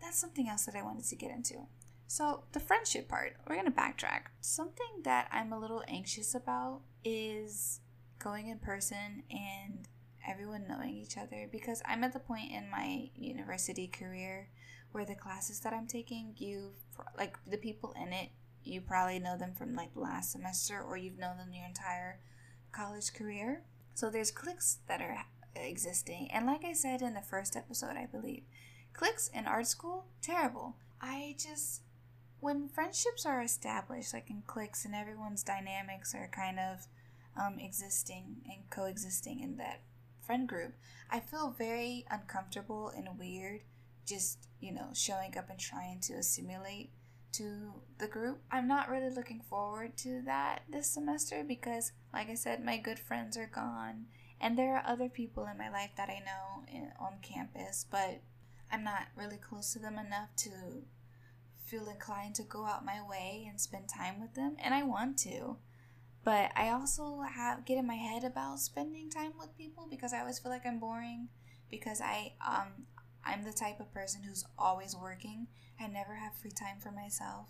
that's 0.00 0.18
something 0.18 0.48
else 0.48 0.66
that 0.66 0.74
I 0.74 0.82
wanted 0.82 1.04
to 1.04 1.16
get 1.16 1.30
into. 1.30 1.66
So, 2.06 2.44
the 2.52 2.60
friendship 2.60 3.08
part, 3.08 3.36
we're 3.48 3.54
going 3.54 3.66
to 3.66 3.72
backtrack. 3.72 4.24
Something 4.40 5.02
that 5.04 5.28
I'm 5.32 5.52
a 5.52 5.58
little 5.58 5.82
anxious 5.88 6.34
about 6.34 6.82
is 7.04 7.80
going 8.22 8.48
in 8.48 8.58
person 8.58 9.22
and 9.30 9.88
everyone 10.28 10.66
knowing 10.68 10.96
each 10.96 11.16
other 11.16 11.48
because 11.50 11.82
I'm 11.84 12.04
at 12.04 12.12
the 12.12 12.20
point 12.20 12.52
in 12.52 12.70
my 12.70 13.10
university 13.16 13.88
career 13.88 14.48
where 14.92 15.04
the 15.04 15.14
classes 15.14 15.60
that 15.60 15.72
I'm 15.72 15.86
taking, 15.86 16.34
you 16.36 16.70
like 17.16 17.36
the 17.46 17.56
people 17.56 17.94
in 18.00 18.12
it, 18.12 18.30
you 18.62 18.80
probably 18.80 19.18
know 19.18 19.36
them 19.36 19.54
from 19.54 19.74
like 19.74 19.90
last 19.94 20.32
semester 20.32 20.80
or 20.80 20.96
you've 20.96 21.18
known 21.18 21.38
them 21.38 21.52
your 21.52 21.66
entire 21.66 22.20
college 22.70 23.12
career. 23.12 23.62
So 23.94 24.10
there's 24.10 24.30
cliques 24.30 24.78
that 24.86 25.00
are 25.00 25.24
existing. 25.56 26.30
And 26.30 26.46
like 26.46 26.64
I 26.64 26.72
said 26.72 27.02
in 27.02 27.14
the 27.14 27.22
first 27.22 27.56
episode, 27.56 27.96
I 27.96 28.06
believe, 28.06 28.44
cliques 28.92 29.28
in 29.28 29.46
art 29.46 29.66
school, 29.66 30.06
terrible. 30.20 30.76
I 31.00 31.34
just 31.38 31.82
when 32.40 32.68
friendships 32.68 33.24
are 33.24 33.40
established, 33.40 34.12
like 34.12 34.28
in 34.28 34.42
cliques, 34.46 34.84
and 34.84 34.96
everyone's 34.96 35.44
dynamics 35.44 36.12
are 36.12 36.28
kind 36.32 36.58
of 36.58 36.88
um, 37.36 37.58
existing 37.58 38.42
and 38.46 38.68
coexisting 38.70 39.40
in 39.40 39.56
that 39.56 39.82
friend 40.20 40.48
group, 40.48 40.74
I 41.10 41.20
feel 41.20 41.54
very 41.56 42.04
uncomfortable 42.10 42.92
and 42.94 43.18
weird 43.18 43.60
just, 44.06 44.48
you 44.60 44.72
know, 44.72 44.88
showing 44.94 45.36
up 45.36 45.50
and 45.50 45.58
trying 45.58 46.00
to 46.00 46.14
assimilate 46.14 46.90
to 47.32 47.72
the 47.98 48.06
group. 48.06 48.40
I'm 48.50 48.68
not 48.68 48.90
really 48.90 49.14
looking 49.14 49.40
forward 49.48 49.96
to 49.98 50.22
that 50.26 50.62
this 50.70 50.86
semester 50.86 51.44
because, 51.46 51.92
like 52.12 52.28
I 52.28 52.34
said, 52.34 52.64
my 52.64 52.76
good 52.76 52.98
friends 52.98 53.36
are 53.36 53.50
gone, 53.52 54.06
and 54.40 54.58
there 54.58 54.76
are 54.76 54.84
other 54.86 55.08
people 55.08 55.46
in 55.46 55.56
my 55.56 55.70
life 55.70 55.90
that 55.96 56.08
I 56.08 56.18
know 56.18 56.64
in, 56.70 56.92
on 57.00 57.18
campus, 57.22 57.86
but 57.90 58.20
I'm 58.70 58.84
not 58.84 59.08
really 59.16 59.36
close 59.38 59.72
to 59.72 59.78
them 59.78 59.98
enough 59.98 60.34
to 60.38 60.50
feel 61.64 61.88
inclined 61.88 62.34
to 62.34 62.42
go 62.42 62.66
out 62.66 62.84
my 62.84 63.00
way 63.06 63.46
and 63.48 63.60
spend 63.60 63.88
time 63.88 64.20
with 64.20 64.34
them, 64.34 64.56
and 64.62 64.74
I 64.74 64.82
want 64.82 65.18
to. 65.20 65.56
But 66.24 66.52
I 66.54 66.70
also 66.70 67.20
have 67.20 67.64
get 67.64 67.78
in 67.78 67.86
my 67.86 67.96
head 67.96 68.22
about 68.24 68.60
spending 68.60 69.10
time 69.10 69.32
with 69.38 69.56
people 69.58 69.88
because 69.90 70.12
I 70.12 70.20
always 70.20 70.38
feel 70.38 70.52
like 70.52 70.64
I'm 70.64 70.78
boring 70.78 71.28
because 71.70 72.00
I 72.00 72.34
um 72.46 72.86
I'm 73.24 73.44
the 73.44 73.52
type 73.52 73.80
of 73.80 73.92
person 73.92 74.22
who's 74.22 74.44
always 74.58 74.96
working. 74.96 75.48
I 75.80 75.86
never 75.86 76.14
have 76.14 76.34
free 76.34 76.50
time 76.50 76.78
for 76.80 76.92
myself. 76.92 77.48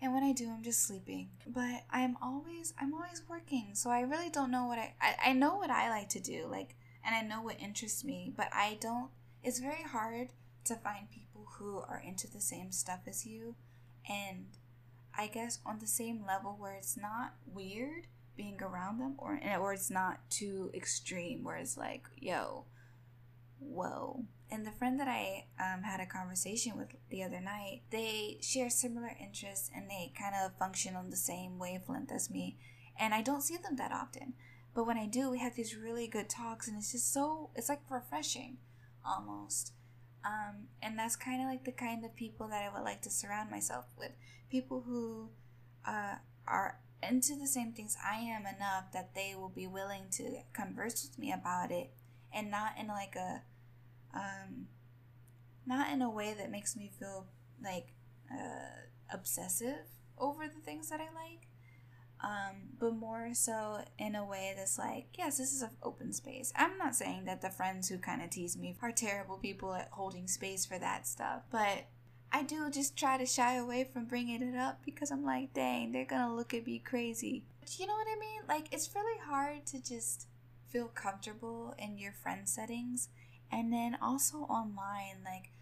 And 0.00 0.12
when 0.12 0.22
I 0.22 0.32
do, 0.32 0.50
I'm 0.50 0.62
just 0.62 0.86
sleeping. 0.86 1.30
But 1.46 1.84
I'm 1.90 2.16
always 2.22 2.72
I'm 2.80 2.94
always 2.94 3.22
working. 3.28 3.70
So 3.74 3.90
I 3.90 4.00
really 4.00 4.30
don't 4.30 4.50
know 4.50 4.66
what 4.66 4.78
I 4.78 4.94
I, 5.00 5.16
I 5.26 5.32
know 5.32 5.56
what 5.56 5.70
I 5.70 5.90
like 5.90 6.08
to 6.10 6.20
do, 6.20 6.46
like 6.50 6.76
and 7.04 7.14
I 7.14 7.20
know 7.20 7.42
what 7.42 7.60
interests 7.60 8.04
me, 8.04 8.32
but 8.34 8.48
I 8.52 8.78
don't 8.80 9.10
it's 9.42 9.58
very 9.58 9.82
hard 9.82 10.28
to 10.64 10.74
find 10.76 11.10
people 11.10 11.46
who 11.58 11.78
are 11.80 12.02
into 12.04 12.26
the 12.26 12.40
same 12.40 12.72
stuff 12.72 13.00
as 13.06 13.26
you 13.26 13.54
and 14.08 14.46
I 15.16 15.26
guess 15.28 15.58
on 15.64 15.78
the 15.78 15.86
same 15.86 16.24
level 16.26 16.56
where 16.58 16.72
it's 16.72 16.96
not 16.96 17.34
weird 17.46 18.06
being 18.36 18.60
around 18.62 18.98
them 18.98 19.14
or 19.18 19.40
or 19.58 19.72
it's 19.72 19.90
not 19.90 20.18
too 20.30 20.70
extreme 20.74 21.44
where 21.44 21.56
it's 21.56 21.76
like, 21.76 22.04
yo, 22.18 22.64
whoa, 23.58 24.24
and 24.50 24.66
the 24.66 24.72
friend 24.72 25.00
that 25.00 25.08
I 25.08 25.46
um, 25.58 25.82
had 25.82 26.00
a 26.00 26.06
conversation 26.06 26.76
with 26.76 26.88
the 27.10 27.24
other 27.24 27.40
night, 27.40 27.82
they 27.90 28.38
share 28.40 28.70
similar 28.70 29.10
interests 29.20 29.70
and 29.74 29.90
they 29.90 30.12
kind 30.16 30.34
of 30.34 30.56
function 30.58 30.94
on 30.94 31.10
the 31.10 31.16
same 31.16 31.58
wavelength 31.58 32.12
as 32.12 32.30
me. 32.30 32.56
And 32.96 33.12
I 33.12 33.22
don't 33.22 33.42
see 33.42 33.56
them 33.56 33.76
that 33.76 33.90
often. 33.90 34.34
But 34.74 34.86
when 34.86 34.98
I 34.98 35.06
do, 35.06 35.30
we 35.30 35.38
have 35.38 35.56
these 35.56 35.76
really 35.76 36.06
good 36.06 36.28
talks, 36.28 36.68
and 36.68 36.76
it's 36.76 36.92
just 36.92 37.12
so, 37.12 37.50
it's 37.54 37.68
like 37.68 37.80
refreshing 37.90 38.58
almost. 39.04 39.72
Um, 40.24 40.68
and 40.82 40.98
that's 40.98 41.16
kind 41.16 41.42
of 41.42 41.48
like 41.48 41.64
the 41.64 41.72
kind 41.72 42.04
of 42.04 42.14
people 42.14 42.48
that 42.48 42.62
I 42.62 42.72
would 42.72 42.84
like 42.84 43.02
to 43.02 43.10
surround 43.10 43.50
myself 43.50 43.86
with. 43.98 44.12
People 44.50 44.84
who 44.86 45.30
uh, 45.86 46.16
are 46.46 46.78
into 47.10 47.36
the 47.36 47.46
same 47.46 47.72
things 47.72 47.96
I 48.04 48.16
am 48.18 48.42
enough 48.42 48.92
that 48.92 49.14
they 49.14 49.34
will 49.36 49.48
be 49.48 49.66
willing 49.66 50.04
to 50.12 50.40
converse 50.52 51.02
with 51.02 51.18
me 51.18 51.32
about 51.32 51.70
it 51.70 51.90
and 52.32 52.50
not 52.50 52.72
in 52.78 52.88
like 52.88 53.16
a 53.16 53.42
um, 54.14 54.66
not 55.66 55.92
in 55.92 56.02
a 56.02 56.10
way 56.10 56.34
that 56.36 56.50
makes 56.50 56.76
me 56.76 56.90
feel 56.98 57.26
like 57.62 57.94
uh, 58.30 58.82
obsessive 59.12 59.86
over 60.18 60.46
the 60.46 60.60
things 60.60 60.90
that 60.90 61.00
I 61.00 61.04
like, 61.04 61.48
um, 62.22 62.68
but 62.78 62.94
more 62.94 63.30
so 63.34 63.84
in 63.98 64.14
a 64.14 64.24
way 64.24 64.54
that's 64.56 64.78
like, 64.78 65.06
yes, 65.18 65.38
this 65.38 65.52
is 65.52 65.62
an 65.62 65.70
open 65.82 66.12
space. 66.12 66.52
I'm 66.56 66.78
not 66.78 66.94
saying 66.94 67.24
that 67.24 67.42
the 67.42 67.50
friends 67.50 67.88
who 67.88 67.98
kind 67.98 68.22
of 68.22 68.30
tease 68.30 68.56
me 68.56 68.76
are 68.82 68.92
terrible 68.92 69.38
people 69.38 69.74
at 69.74 69.88
holding 69.92 70.28
space 70.28 70.64
for 70.64 70.78
that 70.78 71.06
stuff, 71.06 71.42
but 71.50 71.86
I 72.34 72.42
do 72.42 72.68
just 72.68 72.96
try 72.96 73.16
to 73.16 73.26
shy 73.26 73.54
away 73.54 73.84
from 73.84 74.06
bringing 74.06 74.42
it 74.42 74.56
up 74.56 74.80
because 74.84 75.12
I'm 75.12 75.24
like, 75.24 75.54
dang, 75.54 75.92
they're 75.92 76.04
gonna 76.04 76.34
look 76.34 76.52
at 76.52 76.66
me 76.66 76.80
crazy. 76.80 77.44
But 77.60 77.78
you 77.78 77.86
know 77.86 77.94
what 77.94 78.08
I 78.08 78.18
mean? 78.18 78.40
Like, 78.48 78.66
it's 78.72 78.92
really 78.92 79.20
hard 79.20 79.64
to 79.66 79.80
just 79.80 80.26
feel 80.66 80.88
comfortable 80.88 81.76
in 81.78 81.96
your 81.96 82.10
friend 82.10 82.48
settings 82.48 83.08
and 83.52 83.72
then 83.72 83.96
also 84.02 84.38
online. 84.38 85.22
Like, 85.24 85.52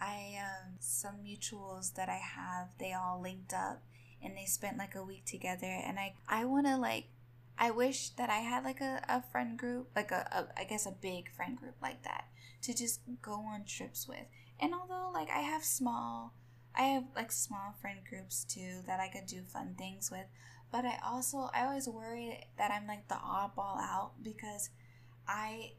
I, 0.00 0.38
um, 0.40 0.76
some 0.80 1.16
mutuals 1.22 1.94
that 1.96 2.08
I 2.08 2.16
have, 2.16 2.68
they 2.78 2.94
all 2.94 3.20
linked 3.20 3.52
up 3.52 3.82
and 4.22 4.34
they 4.34 4.46
spent 4.46 4.78
like 4.78 4.94
a 4.94 5.02
week 5.02 5.24
together 5.24 5.66
and 5.66 5.98
i 5.98 6.14
i 6.28 6.44
want 6.44 6.66
to 6.66 6.76
like 6.76 7.06
i 7.58 7.70
wish 7.70 8.10
that 8.10 8.30
i 8.30 8.38
had 8.38 8.64
like 8.64 8.80
a, 8.80 9.02
a 9.08 9.22
friend 9.32 9.58
group 9.58 9.88
like 9.96 10.10
a, 10.10 10.28
a 10.32 10.60
i 10.60 10.64
guess 10.64 10.86
a 10.86 10.92
big 10.92 11.30
friend 11.30 11.56
group 11.56 11.74
like 11.82 12.02
that 12.02 12.26
to 12.62 12.72
just 12.72 13.00
go 13.20 13.32
on 13.32 13.64
trips 13.64 14.06
with 14.06 14.26
and 14.62 14.72
although 14.72 15.10
like 15.12 15.28
i 15.30 15.40
have 15.40 15.62
small 15.62 16.32
i 16.74 16.82
have 16.84 17.04
like 17.14 17.30
small 17.30 17.74
friend 17.80 17.98
groups 18.08 18.44
too 18.44 18.80
that 18.86 19.00
i 19.00 19.08
could 19.08 19.26
do 19.26 19.42
fun 19.42 19.74
things 19.76 20.10
with 20.10 20.26
but 20.70 20.86
i 20.86 20.98
also 21.04 21.50
i 21.52 21.64
always 21.64 21.86
worry 21.86 22.42
that 22.56 22.70
i'm 22.70 22.86
like 22.86 23.06
the 23.08 23.14
oddball 23.14 23.78
out 23.78 24.12
because 24.22 24.70
i 25.28 25.72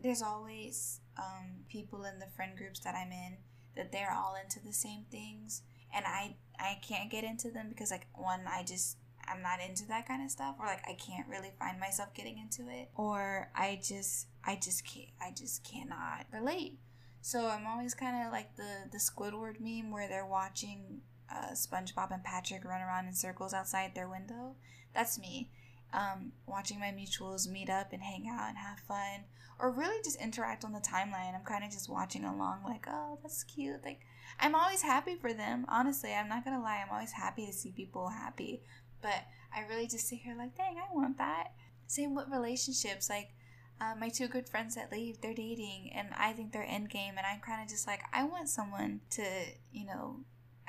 there's 0.00 0.22
always 0.22 1.00
um, 1.16 1.64
people 1.68 2.04
in 2.04 2.18
the 2.18 2.26
friend 2.36 2.56
groups 2.56 2.80
that 2.80 2.94
i'm 2.94 3.10
in 3.10 3.38
that 3.76 3.92
they're 3.92 4.12
all 4.12 4.36
into 4.40 4.60
the 4.64 4.72
same 4.72 5.04
things 5.10 5.62
and 5.94 6.04
I 6.06 6.36
I 6.58 6.78
can't 6.86 7.10
get 7.10 7.24
into 7.24 7.50
them 7.50 7.68
because 7.68 7.90
like 7.90 8.06
one 8.14 8.42
I 8.46 8.62
just 8.62 8.96
I'm 9.26 9.42
not 9.42 9.60
into 9.60 9.86
that 9.86 10.06
kind 10.06 10.22
of 10.22 10.30
stuff 10.30 10.56
or 10.58 10.66
like 10.66 10.82
I 10.88 10.94
can't 10.94 11.28
really 11.28 11.52
find 11.58 11.78
myself 11.78 12.14
getting 12.14 12.38
into 12.38 12.70
it 12.70 12.88
or 12.94 13.50
I 13.54 13.80
just 13.82 14.28
I 14.44 14.56
just 14.56 14.84
can't 14.86 15.08
I 15.20 15.32
just 15.36 15.64
cannot 15.64 16.26
relate. 16.32 16.78
So 17.22 17.46
I'm 17.46 17.66
always 17.66 17.94
kind 17.94 18.26
of 18.26 18.32
like 18.32 18.56
the 18.56 18.90
the 18.90 18.98
Squidward 18.98 19.60
meme 19.60 19.92
where 19.92 20.08
they're 20.08 20.26
watching 20.26 21.00
uh, 21.30 21.52
SpongeBob 21.52 22.10
and 22.12 22.24
Patrick 22.24 22.64
run 22.64 22.82
around 22.82 23.06
in 23.06 23.14
circles 23.14 23.54
outside 23.54 23.94
their 23.94 24.08
window. 24.08 24.56
That's 24.92 25.18
me. 25.18 25.50
Um, 25.94 26.32
watching 26.46 26.80
my 26.80 26.90
mutuals 26.90 27.48
meet 27.48 27.70
up 27.70 27.92
and 27.92 28.02
hang 28.02 28.28
out 28.28 28.48
and 28.48 28.58
have 28.58 28.80
fun, 28.80 29.24
or 29.60 29.70
really 29.70 30.02
just 30.02 30.20
interact 30.20 30.64
on 30.64 30.72
the 30.72 30.80
timeline. 30.80 31.34
I'm 31.34 31.44
kind 31.44 31.62
of 31.62 31.70
just 31.70 31.88
watching 31.88 32.24
along, 32.24 32.62
like, 32.64 32.86
oh, 32.88 33.18
that's 33.22 33.44
cute. 33.44 33.84
Like, 33.84 34.00
I'm 34.40 34.54
always 34.54 34.82
happy 34.82 35.14
for 35.14 35.32
them. 35.32 35.66
Honestly, 35.68 36.12
I'm 36.12 36.28
not 36.28 36.44
gonna 36.44 36.62
lie. 36.62 36.82
I'm 36.82 36.92
always 36.92 37.12
happy 37.12 37.46
to 37.46 37.52
see 37.52 37.72
people 37.72 38.08
happy. 38.08 38.62
But 39.00 39.26
I 39.54 39.60
really 39.68 39.86
just 39.86 40.08
sit 40.08 40.20
here 40.20 40.34
like, 40.36 40.56
dang, 40.56 40.76
I 40.78 40.92
want 40.94 41.18
that. 41.18 41.52
Same 41.86 42.14
with 42.14 42.28
relationships. 42.30 43.10
Like, 43.10 43.34
uh, 43.80 43.94
my 43.98 44.08
two 44.08 44.28
good 44.28 44.48
friends 44.48 44.74
that 44.76 44.92
leave, 44.92 45.20
they're 45.20 45.34
dating, 45.34 45.90
and 45.94 46.08
I 46.16 46.32
think 46.32 46.52
they're 46.52 46.66
end 46.66 46.90
game, 46.90 47.14
and 47.16 47.26
I'm 47.26 47.40
kind 47.40 47.62
of 47.62 47.68
just 47.68 47.86
like, 47.86 48.02
I 48.12 48.24
want 48.24 48.48
someone 48.48 49.00
to, 49.10 49.24
you 49.72 49.86
know, 49.86 50.20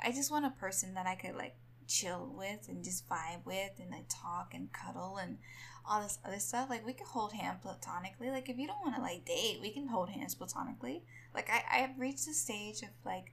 I 0.02 0.10
just 0.10 0.30
want 0.30 0.46
a 0.46 0.50
person 0.50 0.94
that 0.94 1.06
I 1.06 1.14
could 1.14 1.36
like 1.36 1.56
chill 1.86 2.32
with 2.36 2.68
and 2.68 2.84
just 2.84 3.08
vibe 3.08 3.44
with 3.44 3.72
and 3.78 3.90
like 3.90 4.06
talk 4.08 4.52
and 4.54 4.72
cuddle 4.72 5.18
and 5.18 5.38
all 5.88 6.02
this 6.02 6.18
other 6.24 6.38
stuff. 6.38 6.70
Like 6.70 6.86
we 6.86 6.92
could 6.92 7.06
hold 7.06 7.32
hands 7.32 7.60
platonically. 7.62 8.30
Like 8.30 8.48
if 8.48 8.58
you 8.58 8.66
don't 8.66 8.82
want 8.82 8.96
to 8.96 9.02
like 9.02 9.24
date, 9.24 9.58
we 9.60 9.70
can 9.70 9.88
hold 9.88 10.10
hands 10.10 10.34
platonically. 10.34 11.02
Like 11.34 11.50
I 11.50 11.82
I've 11.82 11.98
reached 11.98 12.28
a 12.28 12.34
stage 12.34 12.82
of 12.82 12.90
like 13.04 13.32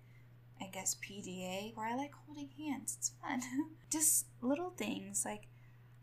I 0.62 0.68
guess 0.68 0.96
PDA 0.96 1.76
where 1.76 1.88
I 1.88 1.96
like 1.96 2.12
holding 2.26 2.50
hands. 2.58 2.96
It's 3.00 3.12
fun. 3.22 3.42
Just 3.92 4.28
little 4.42 4.72
things 4.72 5.24
like 5.26 5.48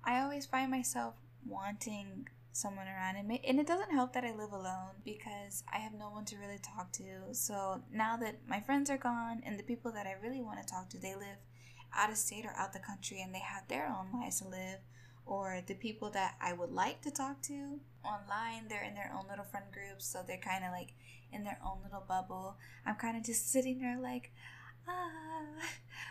I 0.04 0.20
always 0.20 0.46
find 0.46 0.70
myself 0.70 1.14
wanting 1.46 2.28
someone 2.52 2.87
around 2.87 3.16
and, 3.16 3.30
and 3.46 3.61
it 3.61 3.66
doesn't 3.66 3.92
help 3.92 4.12
that 4.14 4.24
I 4.24 4.34
live 4.34 4.52
alone 4.52 4.96
because 5.04 5.62
I 5.72 5.78
have 5.78 5.92
no 5.92 6.11
one 6.11 6.24
to 6.26 6.37
really 6.37 6.58
talk 6.58 6.92
to. 6.92 7.32
So 7.32 7.82
now 7.92 8.16
that 8.16 8.40
my 8.48 8.61
friends 8.61 8.90
are 8.90 8.98
gone 8.98 9.42
and 9.44 9.58
the 9.58 9.62
people 9.62 9.92
that 9.92 10.06
I 10.06 10.16
really 10.22 10.40
want 10.40 10.61
to 10.61 10.66
talk 10.66 10.88
to, 10.90 10.98
they 10.98 11.14
live 11.14 11.38
out 11.94 12.11
of 12.11 12.16
state 12.16 12.44
or 12.44 12.54
out 12.56 12.72
the 12.72 12.80
country 12.80 13.22
and 13.22 13.34
they 13.34 13.40
have 13.40 13.68
their 13.68 13.87
own 13.87 14.20
lives 14.20 14.40
to 14.40 14.48
live 14.48 14.80
or 15.28 15.62
the 15.66 15.74
people 15.74 16.11
that 16.11 16.37
I 16.40 16.54
would 16.54 16.72
like 16.72 17.02
to 17.02 17.11
talk 17.11 17.42
to 17.42 17.80
online, 18.04 18.68
they're 18.68 18.84
in 18.84 18.94
their 18.94 19.12
own 19.14 19.26
little 19.28 19.44
friend 19.44 19.66
groups, 19.72 20.06
so 20.06 20.20
they're 20.26 20.38
kind 20.38 20.64
of 20.64 20.72
like 20.72 20.94
in 21.32 21.44
their 21.44 21.58
own 21.64 21.78
little 21.84 22.04
bubble. 22.06 22.56
I'm 22.87 22.96
kind 22.96 23.16
of 23.16 23.24
just 23.24 23.52
sitting 23.52 23.80
there 23.80 23.98
like, 24.00 24.32
ah, 24.88 25.42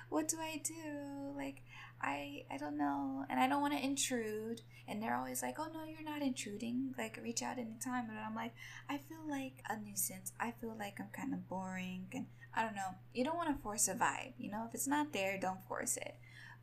what 0.09 0.27
do 0.27 0.37
I 0.39 0.61
do? 0.63 1.33
Like, 1.35 1.63
I 2.01 2.43
I 2.51 2.57
don't 2.57 2.77
know, 2.77 3.25
and 3.29 3.39
I 3.39 3.47
don't 3.47 3.61
want 3.61 3.73
to 3.73 3.83
intrude. 3.83 4.61
And 4.87 5.01
they're 5.01 5.15
always 5.15 5.41
like, 5.41 5.59
oh 5.59 5.67
no, 5.73 5.83
you're 5.83 6.03
not 6.03 6.21
intruding. 6.21 6.93
Like, 6.97 7.19
reach 7.21 7.41
out 7.41 7.57
anytime. 7.57 8.09
And 8.09 8.17
I'm 8.17 8.35
like, 8.35 8.53
I 8.89 8.97
feel 8.97 9.27
like 9.29 9.61
a 9.69 9.77
nuisance. 9.77 10.31
I 10.39 10.51
feel 10.51 10.75
like 10.79 10.99
I'm 10.99 11.09
kind 11.11 11.33
of 11.33 11.47
boring, 11.49 12.07
and 12.13 12.27
I 12.53 12.63
don't 12.63 12.75
know. 12.75 12.95
You 13.13 13.23
don't 13.23 13.35
want 13.35 13.55
to 13.55 13.61
force 13.61 13.87
a 13.87 13.95
vibe, 13.95 14.33
you 14.37 14.49
know. 14.49 14.65
If 14.67 14.73
it's 14.73 14.87
not 14.87 15.13
there, 15.13 15.37
don't 15.39 15.67
force 15.67 15.97
it. 15.97 16.15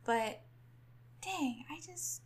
But 0.05 0.41
dang, 1.21 1.65
I 1.69 1.79
just 1.85 2.21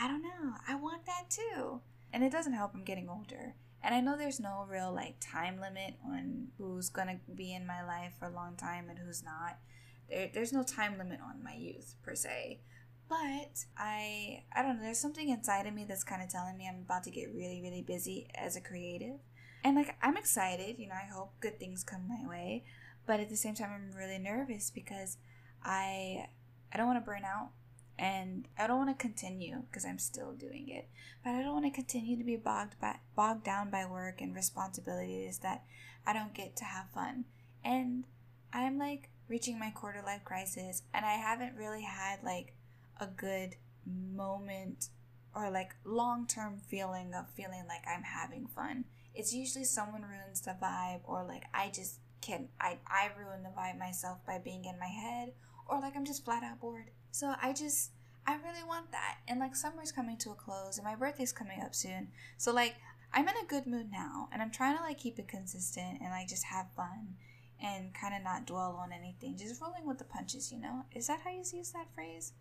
I 0.00 0.06
don't 0.06 0.22
know. 0.22 0.54
I 0.66 0.74
want 0.76 1.06
that 1.06 1.30
too. 1.30 1.80
And 2.12 2.22
it 2.22 2.32
doesn't 2.32 2.52
help 2.52 2.72
I'm 2.74 2.84
getting 2.84 3.08
older. 3.08 3.54
And 3.82 3.94
I 3.94 4.00
know 4.00 4.16
there's 4.16 4.40
no 4.40 4.66
real 4.68 4.92
like 4.92 5.16
time 5.20 5.60
limit 5.60 5.94
on 6.04 6.48
who's 6.58 6.88
gonna 6.88 7.20
be 7.34 7.54
in 7.54 7.66
my 7.66 7.84
life 7.84 8.12
for 8.18 8.26
a 8.26 8.34
long 8.34 8.56
time 8.56 8.88
and 8.88 8.98
who's 8.98 9.22
not. 9.22 9.58
There, 10.08 10.30
there's 10.32 10.52
no 10.52 10.62
time 10.62 10.98
limit 10.98 11.20
on 11.20 11.42
my 11.42 11.54
youth 11.54 11.94
per 12.02 12.14
se. 12.14 12.60
But 13.08 13.64
I 13.76 14.44
I 14.54 14.62
don't 14.62 14.76
know, 14.76 14.82
there's 14.82 14.98
something 14.98 15.28
inside 15.28 15.66
of 15.66 15.74
me 15.74 15.84
that's 15.88 16.04
kind 16.04 16.22
of 16.22 16.28
telling 16.28 16.56
me 16.56 16.68
I'm 16.68 16.82
about 16.84 17.04
to 17.04 17.10
get 17.10 17.34
really, 17.34 17.60
really 17.62 17.82
busy 17.82 18.28
as 18.34 18.56
a 18.56 18.60
creative. 18.60 19.18
And 19.64 19.76
like 19.76 19.96
I'm 20.02 20.16
excited, 20.16 20.78
you 20.78 20.88
know, 20.88 20.94
I 20.94 21.10
hope 21.12 21.32
good 21.40 21.58
things 21.58 21.84
come 21.84 22.08
my 22.08 22.28
way. 22.28 22.64
But 23.06 23.20
at 23.20 23.30
the 23.30 23.36
same 23.36 23.54
time 23.54 23.70
I'm 23.74 23.96
really 23.96 24.18
nervous 24.18 24.70
because 24.70 25.16
I 25.64 26.28
I 26.72 26.76
don't 26.76 26.86
want 26.86 27.02
to 27.02 27.06
burn 27.06 27.24
out 27.24 27.50
and 27.98 28.46
I 28.56 28.66
don't 28.66 28.78
want 28.78 28.96
to 28.96 29.02
continue 29.02 29.62
because 29.68 29.84
I'm 29.84 29.98
still 29.98 30.32
doing 30.32 30.68
it. 30.68 30.88
But 31.24 31.30
I 31.30 31.42
don't 31.42 31.54
want 31.54 31.64
to 31.64 31.70
continue 31.70 32.16
to 32.16 32.24
be 32.24 32.36
bogged 32.36 32.78
by, 32.80 32.96
bogged 33.16 33.44
down 33.44 33.70
by 33.70 33.84
work 33.86 34.20
and 34.20 34.34
responsibilities 34.34 35.38
that 35.38 35.64
I 36.06 36.12
don't 36.12 36.32
get 36.32 36.56
to 36.56 36.64
have 36.64 36.90
fun. 36.94 37.24
And 37.64 38.04
I'm 38.52 38.78
like 38.78 39.10
reaching 39.28 39.58
my 39.58 39.70
quarter 39.70 40.02
life 40.04 40.24
crisis, 40.24 40.82
and 40.92 41.04
I 41.04 41.14
haven't 41.14 41.56
really 41.56 41.82
had 41.82 42.22
like 42.22 42.54
a 43.00 43.06
good 43.06 43.56
moment 43.86 44.88
or 45.34 45.50
like 45.50 45.74
long 45.84 46.26
term 46.26 46.58
feeling 46.68 47.14
of 47.14 47.28
feeling 47.30 47.64
like 47.68 47.82
I'm 47.86 48.02
having 48.02 48.46
fun. 48.46 48.84
It's 49.14 49.34
usually 49.34 49.64
someone 49.64 50.02
ruins 50.02 50.40
the 50.40 50.56
vibe, 50.62 51.00
or 51.04 51.24
like 51.24 51.44
I 51.54 51.70
just 51.70 52.00
can 52.20 52.48
I 52.60 52.78
I 52.86 53.10
ruin 53.18 53.42
the 53.42 53.50
vibe 53.50 53.78
myself 53.78 54.18
by 54.26 54.38
being 54.38 54.64
in 54.64 54.78
my 54.78 54.86
head, 54.86 55.32
or 55.66 55.80
like 55.80 55.96
I'm 55.96 56.04
just 56.04 56.24
flat 56.24 56.42
out 56.42 56.60
bored. 56.60 56.90
So 57.10 57.34
I 57.40 57.52
just 57.52 57.90
I 58.26 58.34
really 58.34 58.64
want 58.66 58.92
that. 58.92 59.18
And 59.26 59.40
like 59.40 59.56
summer's 59.56 59.92
coming 59.92 60.16
to 60.18 60.30
a 60.30 60.34
close 60.34 60.76
and 60.76 60.84
my 60.84 60.94
birthday's 60.94 61.32
coming 61.32 61.62
up 61.62 61.74
soon. 61.74 62.08
So 62.36 62.52
like 62.52 62.76
I'm 63.12 63.26
in 63.26 63.34
a 63.42 63.46
good 63.48 63.66
mood 63.66 63.90
now 63.90 64.28
and 64.32 64.42
I'm 64.42 64.50
trying 64.50 64.76
to 64.76 64.82
like 64.82 64.98
keep 64.98 65.18
it 65.18 65.28
consistent 65.28 66.00
and 66.00 66.10
like 66.10 66.28
just 66.28 66.44
have 66.44 66.66
fun 66.76 67.16
and 67.62 67.94
kind 67.94 68.14
of 68.14 68.22
not 68.22 68.46
dwell 68.46 68.78
on 68.80 68.92
anything. 68.92 69.36
Just 69.36 69.60
rolling 69.60 69.86
with 69.86 69.98
the 69.98 70.04
punches, 70.04 70.52
you 70.52 70.60
know? 70.60 70.84
Is 70.94 71.06
that 71.08 71.20
how 71.24 71.30
you 71.30 71.42
use 71.52 71.72
that 71.72 71.92
phrase? 71.94 72.32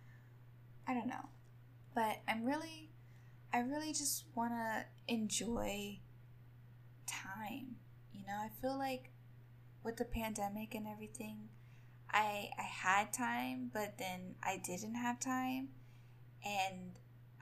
I 0.88 0.94
don't 0.94 1.08
know. 1.08 1.30
But 1.96 2.22
I'm 2.28 2.46
really 2.46 2.92
I 3.54 3.60
really 3.60 3.94
just 3.94 4.26
want 4.36 4.52
to 4.52 4.86
enjoy 5.08 6.00
time. 7.08 7.78
You 8.14 8.26
know, 8.28 8.36
I 8.36 8.50
feel 8.62 8.78
like 8.78 9.10
with 9.84 9.98
the 9.98 10.06
pandemic 10.06 10.76
and 10.76 10.88
everything, 10.88 11.50
I 12.12 12.50
I 12.58 12.64
had 12.64 13.14
time, 13.14 13.72
but 13.74 13.98
then 13.98 14.36
I 14.44 14.62
didn't 14.64 14.96
have 14.96 15.20
time, 15.20 15.70
and 16.46 16.92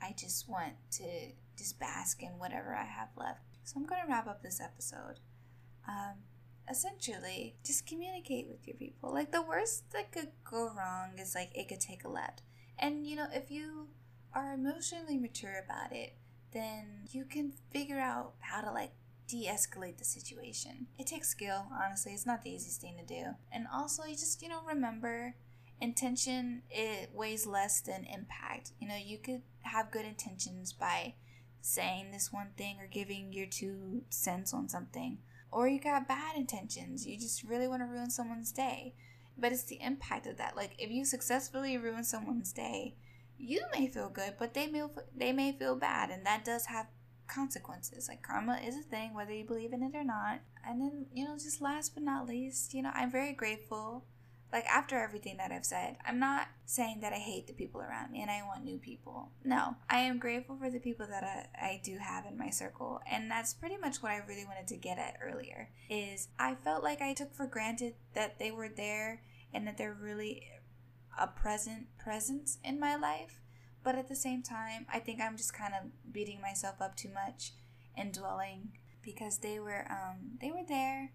I 0.01 0.15
just 0.17 0.47
want 0.47 0.73
to 0.93 1.31
just 1.57 1.79
bask 1.79 2.21
in 2.21 2.37
whatever 2.37 2.75
I 2.75 2.85
have 2.85 3.09
left. 3.17 3.41
So 3.63 3.79
I'm 3.79 3.85
gonna 3.85 4.05
wrap 4.07 4.27
up 4.27 4.43
this 4.43 4.61
episode. 4.61 5.19
Um, 5.87 6.15
essentially, 6.69 7.55
just 7.63 7.87
communicate 7.87 8.47
with 8.47 8.67
your 8.67 8.77
people. 8.77 9.13
Like 9.13 9.31
the 9.31 9.41
worst 9.41 9.91
that 9.91 10.11
could 10.11 10.29
go 10.43 10.71
wrong 10.75 11.19
is 11.19 11.35
like 11.35 11.51
it 11.55 11.67
could 11.67 11.81
take 11.81 12.03
a 12.03 12.09
left, 12.09 12.41
and 12.79 13.05
you 13.07 13.15
know 13.15 13.27
if 13.33 13.51
you 13.51 13.87
are 14.33 14.53
emotionally 14.53 15.17
mature 15.17 15.63
about 15.63 15.93
it, 15.93 16.15
then 16.51 17.07
you 17.11 17.25
can 17.25 17.53
figure 17.71 17.99
out 17.99 18.33
how 18.39 18.61
to 18.61 18.71
like 18.71 18.91
de 19.27 19.47
escalate 19.47 19.97
the 19.97 20.05
situation. 20.05 20.87
It 20.97 21.07
takes 21.07 21.29
skill, 21.29 21.67
honestly, 21.81 22.13
it's 22.13 22.25
not 22.25 22.43
the 22.43 22.51
easiest 22.51 22.81
thing 22.81 22.95
to 22.97 23.05
do. 23.05 23.23
And 23.51 23.65
also, 23.73 24.03
you 24.03 24.15
just, 24.15 24.41
you 24.41 24.49
know, 24.49 24.61
remember 24.67 25.35
intention 25.81 26.61
it 26.69 27.09
weighs 27.13 27.45
less 27.45 27.81
than 27.81 28.05
impact. 28.05 28.71
You 28.79 28.87
know, 28.87 28.97
you 28.97 29.17
could 29.17 29.41
have 29.61 29.91
good 29.91 30.05
intentions 30.05 30.73
by 30.73 31.15
saying 31.61 32.11
this 32.11 32.31
one 32.31 32.49
thing 32.57 32.77
or 32.79 32.87
giving 32.87 33.33
your 33.33 33.47
two 33.47 34.03
cents 34.09 34.53
on 34.53 34.69
something. 34.69 35.17
Or 35.55 35.69
you 35.69 35.79
got 35.79 36.05
bad 36.05 36.35
intentions. 36.35 37.07
You 37.07 37.17
just 37.17 37.41
really 37.41 37.69
want 37.69 37.81
to 37.81 37.85
ruin 37.85 38.09
someone's 38.09 38.51
day. 38.51 38.93
But 39.37 39.53
it's 39.53 39.63
the 39.63 39.81
impact 39.81 40.27
of 40.27 40.35
that. 40.35 40.57
Like 40.57 40.75
if 40.77 40.91
you 40.91 41.05
successfully 41.05 41.77
ruin 41.77 42.03
someone's 42.03 42.51
day, 42.51 42.95
you 43.37 43.61
may 43.71 43.87
feel 43.87 44.09
good, 44.09 44.33
but 44.37 44.53
they 44.53 44.67
may 44.67 44.83
they 45.15 45.31
may 45.31 45.53
feel 45.53 45.77
bad, 45.77 46.09
and 46.09 46.25
that 46.25 46.43
does 46.43 46.65
have 46.65 46.87
consequences. 47.27 48.09
Like 48.09 48.21
karma 48.21 48.59
is 48.65 48.75
a 48.75 48.81
thing, 48.81 49.13
whether 49.13 49.31
you 49.31 49.45
believe 49.45 49.71
in 49.71 49.81
it 49.81 49.95
or 49.95 50.03
not. 50.03 50.41
And 50.67 50.81
then 50.81 51.05
you 51.13 51.23
know, 51.23 51.35
just 51.35 51.61
last 51.61 51.93
but 51.93 52.03
not 52.03 52.27
least, 52.27 52.73
you 52.73 52.83
know, 52.83 52.91
I'm 52.93 53.09
very 53.09 53.31
grateful. 53.31 54.03
Like 54.51 54.65
after 54.67 54.97
everything 54.97 55.37
that 55.37 55.51
I've 55.51 55.65
said, 55.65 55.97
I'm 56.05 56.19
not 56.19 56.47
saying 56.65 57.01
that 57.01 57.11
I 57.11 57.17
hate 57.17 57.47
the 57.47 57.53
people 57.53 57.81
around 57.81 58.11
me 58.11 58.21
and 58.21 58.31
I 58.31 58.41
want 58.43 58.63
new 58.63 58.77
people. 58.77 59.31
No, 59.43 59.75
I 59.89 59.99
am 59.99 60.19
grateful 60.19 60.57
for 60.57 60.69
the 60.69 60.79
people 60.79 61.07
that 61.07 61.23
I, 61.23 61.65
I 61.65 61.81
do 61.83 61.97
have 61.97 62.25
in 62.25 62.37
my 62.37 62.49
circle, 62.49 63.01
and 63.09 63.29
that's 63.29 63.53
pretty 63.53 63.77
much 63.77 64.01
what 64.01 64.11
I 64.11 64.21
really 64.27 64.45
wanted 64.45 64.67
to 64.67 64.77
get 64.77 64.97
at 64.97 65.17
earlier. 65.21 65.69
Is 65.89 66.29
I 66.39 66.55
felt 66.55 66.83
like 66.83 67.01
I 67.01 67.13
took 67.13 67.33
for 67.33 67.47
granted 67.47 67.95
that 68.13 68.39
they 68.39 68.51
were 68.51 68.69
there 68.69 69.21
and 69.53 69.67
that 69.67 69.77
they're 69.77 69.97
really 69.99 70.43
a 71.19 71.27
present 71.27 71.87
presence 71.97 72.57
in 72.63 72.79
my 72.79 72.95
life. 72.95 73.39
But 73.83 73.95
at 73.95 74.07
the 74.07 74.15
same 74.15 74.41
time, 74.41 74.85
I 74.91 74.99
think 74.99 75.21
I'm 75.21 75.37
just 75.37 75.53
kind 75.53 75.73
of 75.73 75.91
beating 76.11 76.41
myself 76.41 76.81
up 76.81 76.95
too 76.95 77.09
much 77.09 77.51
and 77.95 78.13
dwelling 78.13 78.71
because 79.01 79.37
they 79.37 79.59
were 79.59 79.85
um 79.89 80.37
they 80.41 80.51
were 80.51 80.65
there 80.67 81.11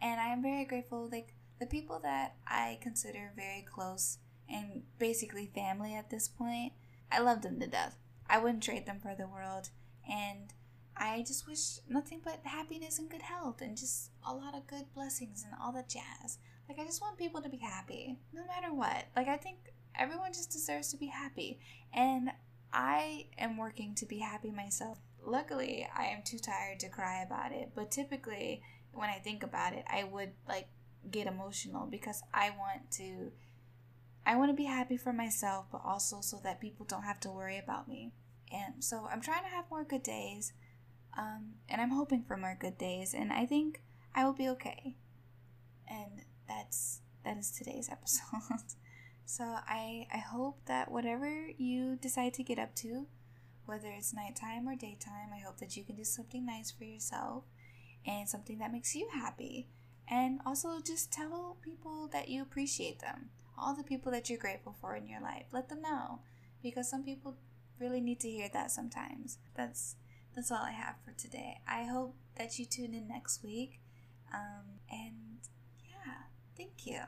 and 0.00 0.20
I 0.20 0.28
am 0.28 0.42
very 0.42 0.64
grateful 0.64 1.08
like 1.10 1.34
the 1.60 1.66
people 1.66 2.00
that 2.02 2.36
I 2.46 2.78
consider 2.80 3.32
very 3.36 3.62
close 3.62 4.18
and 4.48 4.82
basically 4.98 5.50
family 5.54 5.94
at 5.94 6.10
this 6.10 6.26
point, 6.26 6.72
I 7.12 7.20
love 7.20 7.42
them 7.42 7.60
to 7.60 7.66
death. 7.66 7.96
I 8.28 8.38
wouldn't 8.38 8.62
trade 8.62 8.86
them 8.86 8.98
for 9.00 9.14
the 9.14 9.28
world 9.28 9.68
and 10.08 10.52
I 10.96 11.24
just 11.26 11.46
wish 11.46 11.78
nothing 11.88 12.20
but 12.22 12.40
happiness 12.44 12.98
and 12.98 13.10
good 13.10 13.22
health 13.22 13.60
and 13.60 13.76
just 13.76 14.10
a 14.26 14.34
lot 14.34 14.54
of 14.54 14.66
good 14.66 14.92
blessings 14.94 15.44
and 15.44 15.54
all 15.60 15.72
that 15.72 15.88
jazz. 15.88 16.38
Like, 16.68 16.78
I 16.78 16.84
just 16.84 17.00
want 17.00 17.18
people 17.18 17.40
to 17.40 17.48
be 17.48 17.56
happy, 17.56 18.18
no 18.32 18.42
matter 18.46 18.72
what. 18.72 19.06
Like, 19.16 19.26
I 19.26 19.38
think 19.38 19.72
everyone 19.98 20.32
just 20.32 20.52
deserves 20.52 20.90
to 20.90 20.98
be 20.98 21.06
happy. 21.06 21.58
And 21.92 22.30
I 22.72 23.26
am 23.38 23.56
working 23.56 23.94
to 23.96 24.06
be 24.06 24.18
happy 24.18 24.50
myself. 24.50 24.98
Luckily, 25.24 25.88
I 25.96 26.04
am 26.04 26.22
too 26.22 26.38
tired 26.38 26.80
to 26.80 26.88
cry 26.88 27.22
about 27.22 27.52
it. 27.52 27.70
But 27.74 27.90
typically, 27.90 28.62
when 28.92 29.08
I 29.08 29.18
think 29.18 29.42
about 29.42 29.72
it, 29.72 29.84
I 29.88 30.04
would 30.04 30.30
like 30.46 30.68
get 31.08 31.26
emotional 31.26 31.86
because 31.86 32.22
I 32.32 32.50
want 32.50 32.90
to. 32.92 33.32
I 34.26 34.36
want 34.36 34.50
to 34.50 34.54
be 34.54 34.64
happy 34.64 34.98
for 34.98 35.14
myself, 35.14 35.66
but 35.72 35.80
also 35.82 36.20
so 36.20 36.40
that 36.44 36.60
people 36.60 36.84
don't 36.84 37.04
have 37.04 37.20
to 37.20 37.30
worry 37.30 37.58
about 37.58 37.88
me. 37.88 38.12
And 38.52 38.84
so 38.84 39.08
I'm 39.10 39.22
trying 39.22 39.44
to 39.44 39.48
have 39.48 39.64
more 39.70 39.82
good 39.82 40.02
days. 40.02 40.52
Um, 41.16 41.54
and 41.68 41.80
I'm 41.80 41.90
hoping 41.90 42.22
for 42.22 42.36
more 42.36 42.56
good 42.58 42.76
days. 42.76 43.14
And 43.14 43.32
I 43.32 43.46
think 43.46 43.80
I 44.14 44.24
will 44.24 44.34
be 44.34 44.48
okay. 44.50 44.96
And 45.88 46.24
that's 46.46 47.00
that 47.24 47.38
is 47.38 47.50
today's 47.50 47.88
episode. 47.90 48.22
so 49.24 49.44
I 49.44 50.06
I 50.12 50.18
hope 50.18 50.58
that 50.66 50.90
whatever 50.90 51.48
you 51.56 51.96
decide 51.96 52.34
to 52.34 52.42
get 52.42 52.58
up 52.58 52.74
to, 52.76 53.06
whether 53.66 53.88
it's 53.88 54.12
nighttime 54.12 54.68
or 54.68 54.76
daytime, 54.76 55.30
I 55.34 55.40
hope 55.40 55.58
that 55.58 55.76
you 55.76 55.84
can 55.84 55.96
do 55.96 56.04
something 56.04 56.44
nice 56.44 56.70
for 56.70 56.84
yourself 56.84 57.44
and 58.06 58.28
something 58.28 58.58
that 58.58 58.72
makes 58.72 58.94
you 58.94 59.08
happy. 59.12 59.68
And 60.10 60.40
also 60.44 60.80
just 60.84 61.12
tell 61.12 61.56
people 61.62 62.08
that 62.12 62.28
you 62.28 62.42
appreciate 62.42 62.98
them. 62.98 63.30
All 63.56 63.74
the 63.76 63.84
people 63.84 64.10
that 64.12 64.28
you're 64.28 64.38
grateful 64.38 64.74
for 64.80 64.96
in 64.96 65.06
your 65.06 65.20
life. 65.20 65.44
Let 65.52 65.68
them 65.68 65.82
know. 65.82 66.20
Because 66.62 66.90
some 66.90 67.04
people 67.04 67.36
really 67.78 68.00
need 68.00 68.20
to 68.20 68.30
hear 68.30 68.48
that 68.52 68.70
sometimes. 68.70 69.38
That's 69.54 69.96
that's 70.34 70.50
all 70.50 70.62
I 70.62 70.72
have 70.72 70.96
for 71.04 71.12
today. 71.12 71.58
I 71.66 71.84
hope 71.84 72.16
that 72.36 72.58
you 72.58 72.64
tune 72.64 72.94
in 72.94 73.08
next 73.08 73.42
week. 73.42 73.80
Um, 74.32 74.80
and 74.90 75.38
yeah, 75.88 76.14
Thank 76.56 76.86
you. 76.86 77.00